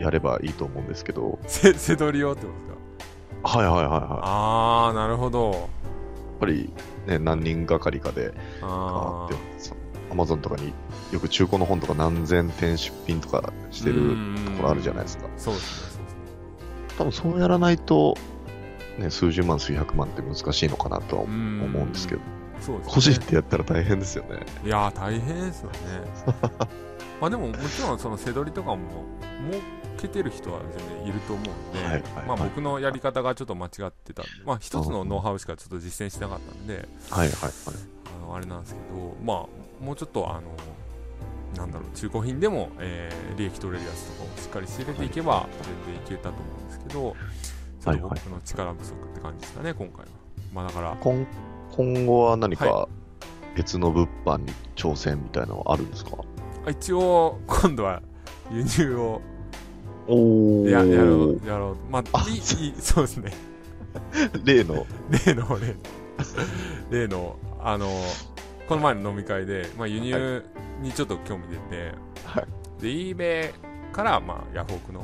[0.00, 2.64] やればいいと思うんですけど、うんせせどり用ってことで
[3.40, 3.58] すか？
[3.58, 3.90] はいはいはいはい。
[3.90, 5.50] やああなるほど。
[5.52, 6.72] っぱり
[7.06, 8.32] ね、何人がかりかで、
[8.62, 9.34] ああ
[10.10, 10.72] アマゾンとかに
[11.12, 14.16] よく中古の本とか何千点出品とかしてる
[14.46, 15.28] ところあるじゃないですか。
[15.36, 16.24] そうですねそうですね。
[16.98, 18.16] 多分そうやらないと、
[19.00, 22.20] ね、数十万、数百万って難しいのかなとは思うんですけど、
[22.60, 22.92] そうですね。
[22.94, 24.40] 個人ってやったら大変ですよね。
[24.64, 25.76] いやー大変ですよね。
[27.20, 28.78] まあでももちろんそのせどりとかも
[29.50, 29.60] 儲
[29.98, 37.52] けてる人は全然いると思うんで、はいはいまあ、はい僕のやり方がちょっと間違ってたまあ一つのノウハウしかちょっと実践してなかったんではいはいはい。
[38.22, 40.42] あのあれなんですけどまあもうちょっとあの
[41.56, 45.46] なんだろう中古品でも、えー利益取れるやつとかをしっかり仕入れていけば
[45.86, 47.16] 全然いけたと思うんですけど、
[47.80, 50.06] ちょっと僕の力不足って感じですかね今回は。
[50.52, 50.96] まあだから。
[51.00, 51.26] 今
[51.72, 52.88] 今後は何かは
[53.56, 56.12] 別の物販に挑戦みたいなのはあるんですか？
[56.68, 58.02] 一応今度は
[58.50, 59.20] 輸入を
[60.08, 61.76] おややろうやろう。
[61.90, 63.32] まああいいいいそうですね。
[64.44, 64.86] 例の、
[65.26, 65.74] 例 の例の。
[66.90, 67.88] 例のあの
[68.68, 70.44] この前の飲み会で、まあ、輸入
[70.82, 71.92] にちょっと興味出て、
[72.24, 72.46] はい。
[72.82, 73.52] で eBay
[73.92, 75.02] から、まあ、ヤフオクの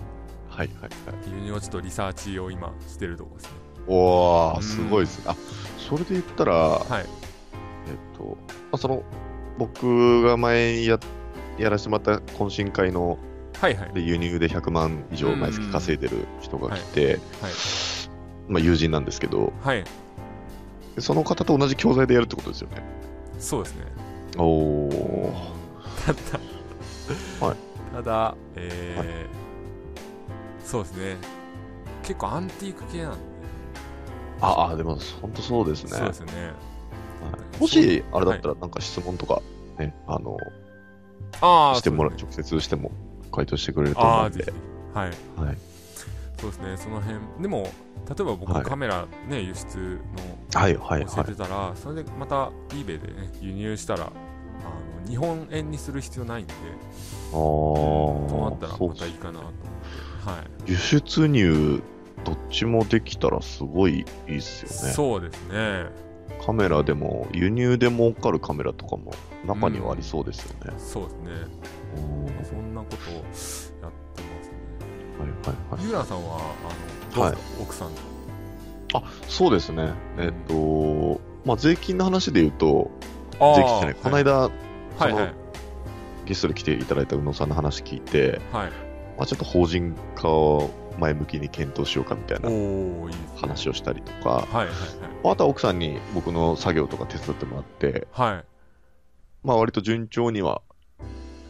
[0.56, 0.90] はいはいはい。
[1.30, 3.52] 輸入をちょっとリサーチを今してるところですね。
[3.88, 4.62] おー、うん。
[4.62, 5.24] すごいですね。
[5.28, 5.36] あ、
[5.78, 7.02] それで言ったら、はい。
[7.02, 7.06] えっ
[8.16, 9.02] と、まあ、その、
[9.58, 10.98] 僕が前や、
[11.58, 13.18] やらせてもらった懇親会の
[13.60, 13.92] はいはい。
[13.94, 17.18] で輸入で100万以上毎月稼いでる人が来て、はい。
[18.48, 19.84] まあ友人なんですけど、はい。
[20.94, 22.82] でその方と同じ教材でやるってことですよね。
[23.38, 23.84] そうですね。
[24.38, 25.32] おー。
[26.06, 26.40] ただ、
[27.46, 27.56] はい。
[27.94, 29.45] ただえー
[30.66, 31.16] そうですね。
[32.02, 33.18] 結構アンティーク系なんで、
[34.40, 35.90] ああ、でも本当そうですね。
[35.90, 36.32] そうですよね。
[36.42, 36.50] は
[37.56, 37.60] い。
[37.60, 39.40] もし、あれだったらなんか質問とか、
[39.78, 40.36] ね、あの、
[41.40, 42.18] ああしてもらう、ね。
[42.22, 42.90] 直接しても
[43.32, 44.52] 回答してくれると思うんで。
[44.94, 45.08] はい。
[45.36, 45.58] はい。
[46.38, 47.18] そうですねその辺。
[47.40, 47.62] でも
[48.08, 48.64] 例えば僕はい。
[48.64, 50.00] カメラね、輸出
[50.54, 51.24] はいはいの教はい。
[51.28, 54.06] えてたら、それでまた eBay でね輸入したらあ
[55.02, 56.52] の日本円にする必要ないんで
[57.30, 59.58] あとなったらまたいいかなと思って
[60.26, 60.70] はい。
[60.72, 61.82] 輸出入、
[62.24, 64.94] どっちもできたらすごいいいっすよね。
[64.94, 65.86] そうですね。
[66.44, 69.12] カメラでも、輸入で儲かるカメラとかも
[69.46, 70.74] 中にはありそうですよね。
[70.78, 71.30] そうですね。
[71.96, 72.44] うん。
[72.44, 73.82] そんなことをやってますね。
[73.82, 75.84] はいはいはい。
[75.84, 76.36] ユーランさんは
[77.14, 78.98] あのどうですか、奥さんと。
[78.98, 79.92] あ、そうですね。
[80.18, 82.90] えっと、まあ、税金の話で言うと、
[83.38, 84.52] あ税金じゃない、この間、はい。
[84.98, 85.34] そのはい。
[86.26, 88.85] ゲストで来ていただいた宇野さんの話聞いて、はい
[89.16, 92.48] まあ、ちょっと法人化を前向きに検討しようかみたいな
[93.36, 94.74] 話をしたりとか、はいはい
[95.24, 98.32] あとは奥さんに僕の作業とか手伝ってもらって、はい。
[98.34, 98.44] はい
[99.42, 100.62] まあ割と順調には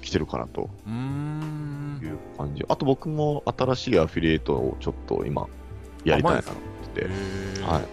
[0.03, 0.62] 来てるかなと。
[0.62, 2.64] いう感じ。
[2.69, 5.47] あと僕も新しいアフィリエイトをちょっと今
[6.05, 6.62] やりたいなと思っ
[6.95, 7.07] てて、
[7.62, 7.85] はい。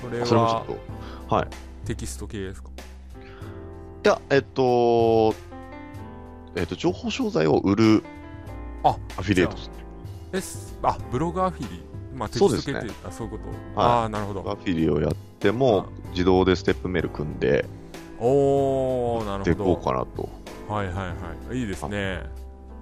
[0.00, 0.66] それそれもちょはっ
[1.28, 1.48] と、はい。
[1.86, 2.68] テキスト系ですか？
[4.04, 5.34] いや、えっと、
[6.56, 8.04] えっと、情報商材を売る
[8.84, 9.56] あアフィリエイト。
[10.32, 11.82] えすあブログアフィリ
[12.14, 12.80] まあテキそうですね。
[13.04, 13.56] あそういうこと、はい。
[13.76, 14.40] ああなるほど。
[14.50, 17.66] アフィリをやっても、自動でステップメール組んで、
[18.18, 20.28] おおなるでいこほうかなと。
[20.68, 21.58] どはいはいはい。
[21.58, 22.22] いいですね。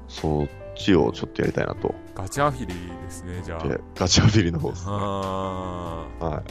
[0.08, 1.94] そっちをちょっとやりたいなと。
[2.14, 3.68] ガチアフィリですねじゃあ。
[3.68, 4.92] で、ガチアフィリの方ですね。
[4.92, 6.34] あはい。
[6.34, 6.42] ー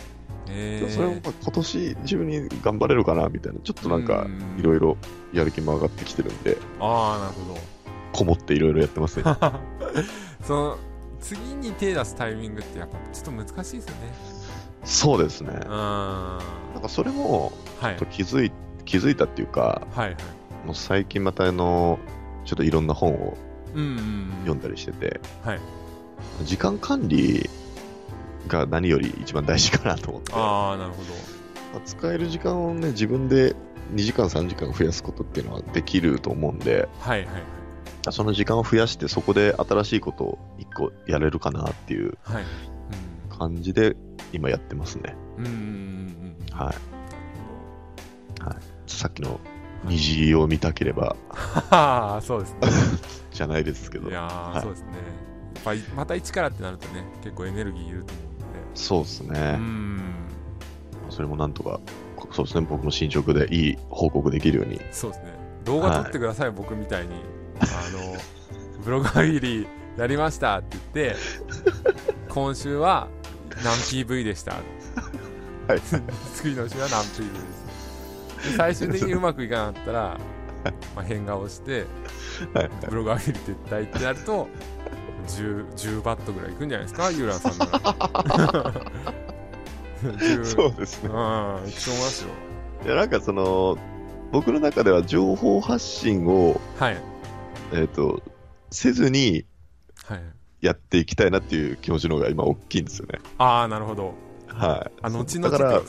[0.52, 4.60] えー、それもまあ今年中に頑張れるかなみたいな、ちょっとなんかうん。
[4.60, 4.98] いろいろ
[5.34, 7.60] やる気も上がってきてるんで、ああなるほど
[8.12, 9.24] こもっていろいろやってますね。
[10.44, 10.78] その
[11.20, 14.14] 次に手出すタイミングってやっぱちょっと難しいですよね。
[14.84, 15.60] そうですね。
[15.66, 16.40] あ
[16.74, 17.52] なんかそれも
[17.82, 18.52] ちょっと気づい
[18.86, 20.16] 気づいたっていうか、はいはい。
[20.66, 22.00] もう最近またあの、
[22.46, 23.38] ちょっといろんな本を
[24.42, 25.60] 読んだりしてて、はい。
[26.44, 27.50] 時間管理
[28.48, 31.04] が何より一番大事かなと思って、ああなるほ
[31.74, 33.56] まあ使える時間をね、自分で
[33.94, 37.59] 2時間3時間増やすことっていうのはできると思うんで、はいはい
[38.12, 42.44] その時間を増やしてそこで新しいことを一個やれるかなっていうはい、
[43.38, 43.96] 感じで
[44.34, 45.16] 今やってますね。
[45.38, 45.58] うんうんうん
[46.50, 46.76] うんはい。
[48.88, 49.40] さっきの
[49.86, 52.60] 虹を見たければ、はあそうですね
[53.32, 54.14] じゃないですけどい。
[54.14, 54.88] やー、はいそうですね
[55.56, 58.22] やっぱりまた一からってなるとね結構エネルギーいると思
[58.76, 59.52] そうですうんでうね。
[59.58, 60.02] ん
[61.10, 61.80] それもなんとか、
[62.16, 62.66] こそうですね。
[62.70, 64.80] 僕も進捗でいい報告できるように。
[64.92, 65.34] そうですね
[65.66, 67.14] 動画撮ってください、僕みたいに
[67.62, 68.16] あの
[68.84, 71.16] ブログ限りやりましたって言って
[72.30, 73.08] 今週は
[73.64, 73.74] 何
[74.06, 74.54] PV でした。
[74.54, 74.60] は
[75.76, 75.82] い。
[76.36, 80.20] 次の週は何 PV でしたで最終的にうまくいかなかったら、
[80.96, 81.86] まあ、変顔して
[82.54, 82.70] はい。
[82.90, 84.48] ブログ上げるって絶対ってなると
[85.28, 87.12] 10, 10バットぐらいいくんじゃないですか？
[87.12, 88.74] ユーランさんなら
[90.04, 91.10] 10そうですね。
[91.10, 91.14] う
[91.66, 92.30] んいくと思いますよ。
[92.86, 93.78] いや、なんかその、
[94.32, 96.98] 僕の中では情報発信を、はい
[97.74, 98.22] えっ、と、
[98.72, 99.46] せずに
[100.06, 100.22] はい
[100.62, 103.20] やっていきたいなっていう気持ちの方が今大きいんですよね。
[103.38, 104.14] ああなるほど
[104.48, 105.00] はい。
[105.02, 105.82] あ後々だから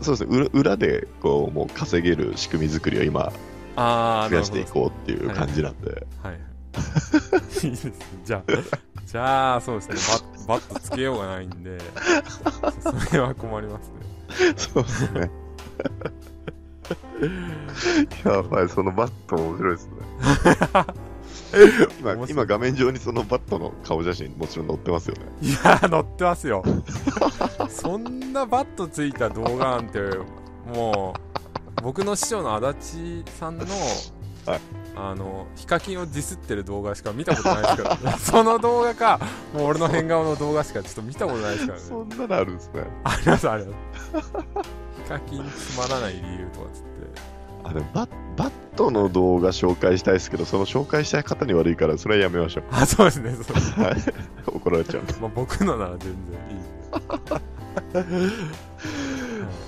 [0.00, 0.36] そうですね。
[0.36, 3.32] 裏裏で、こう、もう稼げる仕組み作りを今、
[3.76, 6.06] ああ増やしていこうっていう感じなんで。
[6.22, 6.40] はい。
[7.64, 7.92] いいですね。
[8.24, 8.52] じゃあ、
[9.04, 9.94] じゃあ、そうですね。
[10.46, 11.78] バッバットつけようがないんで、
[12.80, 14.54] それは困りますね。
[14.56, 15.30] そうですね。
[18.24, 19.92] やばい、そのバット面白いですね。
[22.28, 25.22] 今画面上にそのバットの顔写真もちろん載ってますよね。
[25.40, 26.62] いや、乗ってますよ。
[27.68, 30.00] そんなバットついた動画なんて、
[30.74, 31.14] も
[31.78, 33.64] う、僕の師匠の足立さんの、
[34.46, 34.60] はい
[35.00, 39.20] あの、ヒカキンをディスってる動画しか見たことないですから、ね、 その動画か、
[39.54, 41.84] もう俺の変顔の動画しかちょっと見たことないですからね。
[41.84, 42.84] そんなのあるんですね。
[43.04, 44.28] ありますあります。
[45.08, 46.88] ヒカキンつまらない理由とかつって。
[47.64, 52.64] あでもバッバットの動画紹介したいですけど、その紹介したい方に悪いから、それはやめましょう。
[52.70, 53.34] あ、そうですね。
[53.34, 53.96] そうですはい。
[54.46, 55.14] 怒られちゃうんで。
[55.20, 56.62] まあ、僕のなら全然いい。
[56.92, 57.00] わ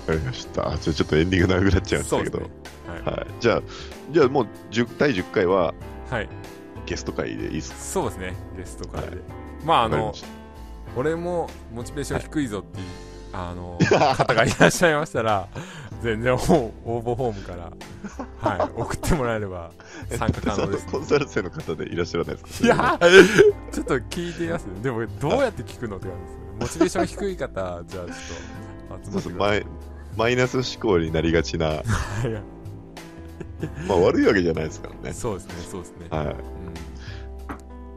[0.07, 0.77] かりました。
[0.77, 2.39] ちょっとエンディング長くなっちゃいましたけど。
[2.39, 2.45] は
[2.97, 3.01] い。
[3.03, 3.27] はい。
[3.39, 3.61] じゃあ、
[4.11, 5.73] じゃあもう10第10回は
[6.09, 6.29] はい。
[6.85, 7.77] ゲスト会でいいですか？
[7.77, 8.35] そうですね。
[8.57, 9.17] ゲスト会で。
[9.65, 10.13] まあ、あの
[10.95, 12.85] 俺もモチベーション低いぞっていう、
[13.33, 13.77] あの、
[14.15, 15.47] 方がいらっしゃいましたら、
[16.01, 17.71] 全然応募フォームから、
[18.39, 19.71] はい、送ってもらえれば
[20.17, 22.65] 参加可能です、そのコンサル生の方でいらっしゃらないですか？
[22.65, 22.99] いや、
[23.71, 24.81] ちょっと聞いてみますね。
[24.81, 26.41] でも、どうやって聞くのって感じですね。
[26.59, 29.29] モチベーション低い方、じゃあちょっと。
[29.31, 29.65] マイ
[30.17, 31.81] マイナス思考になりがちな、
[33.87, 35.13] まあ悪いわけじゃないですからね。
[35.13, 36.07] そうですね、そうですね。
[36.09, 36.25] はい。
[36.25, 36.35] うん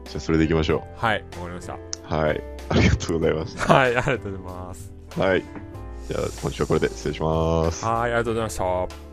[0.05, 1.73] じゃあそれでいきましょはい、わかりました。
[1.73, 1.77] う。
[2.03, 2.41] はい。
[2.69, 4.94] ありがとうございましはい、ありがとうございます。
[5.17, 5.43] はい。
[6.07, 7.85] じゃあ今週はこれで失礼します。
[7.85, 9.04] はい、ありがとうございました。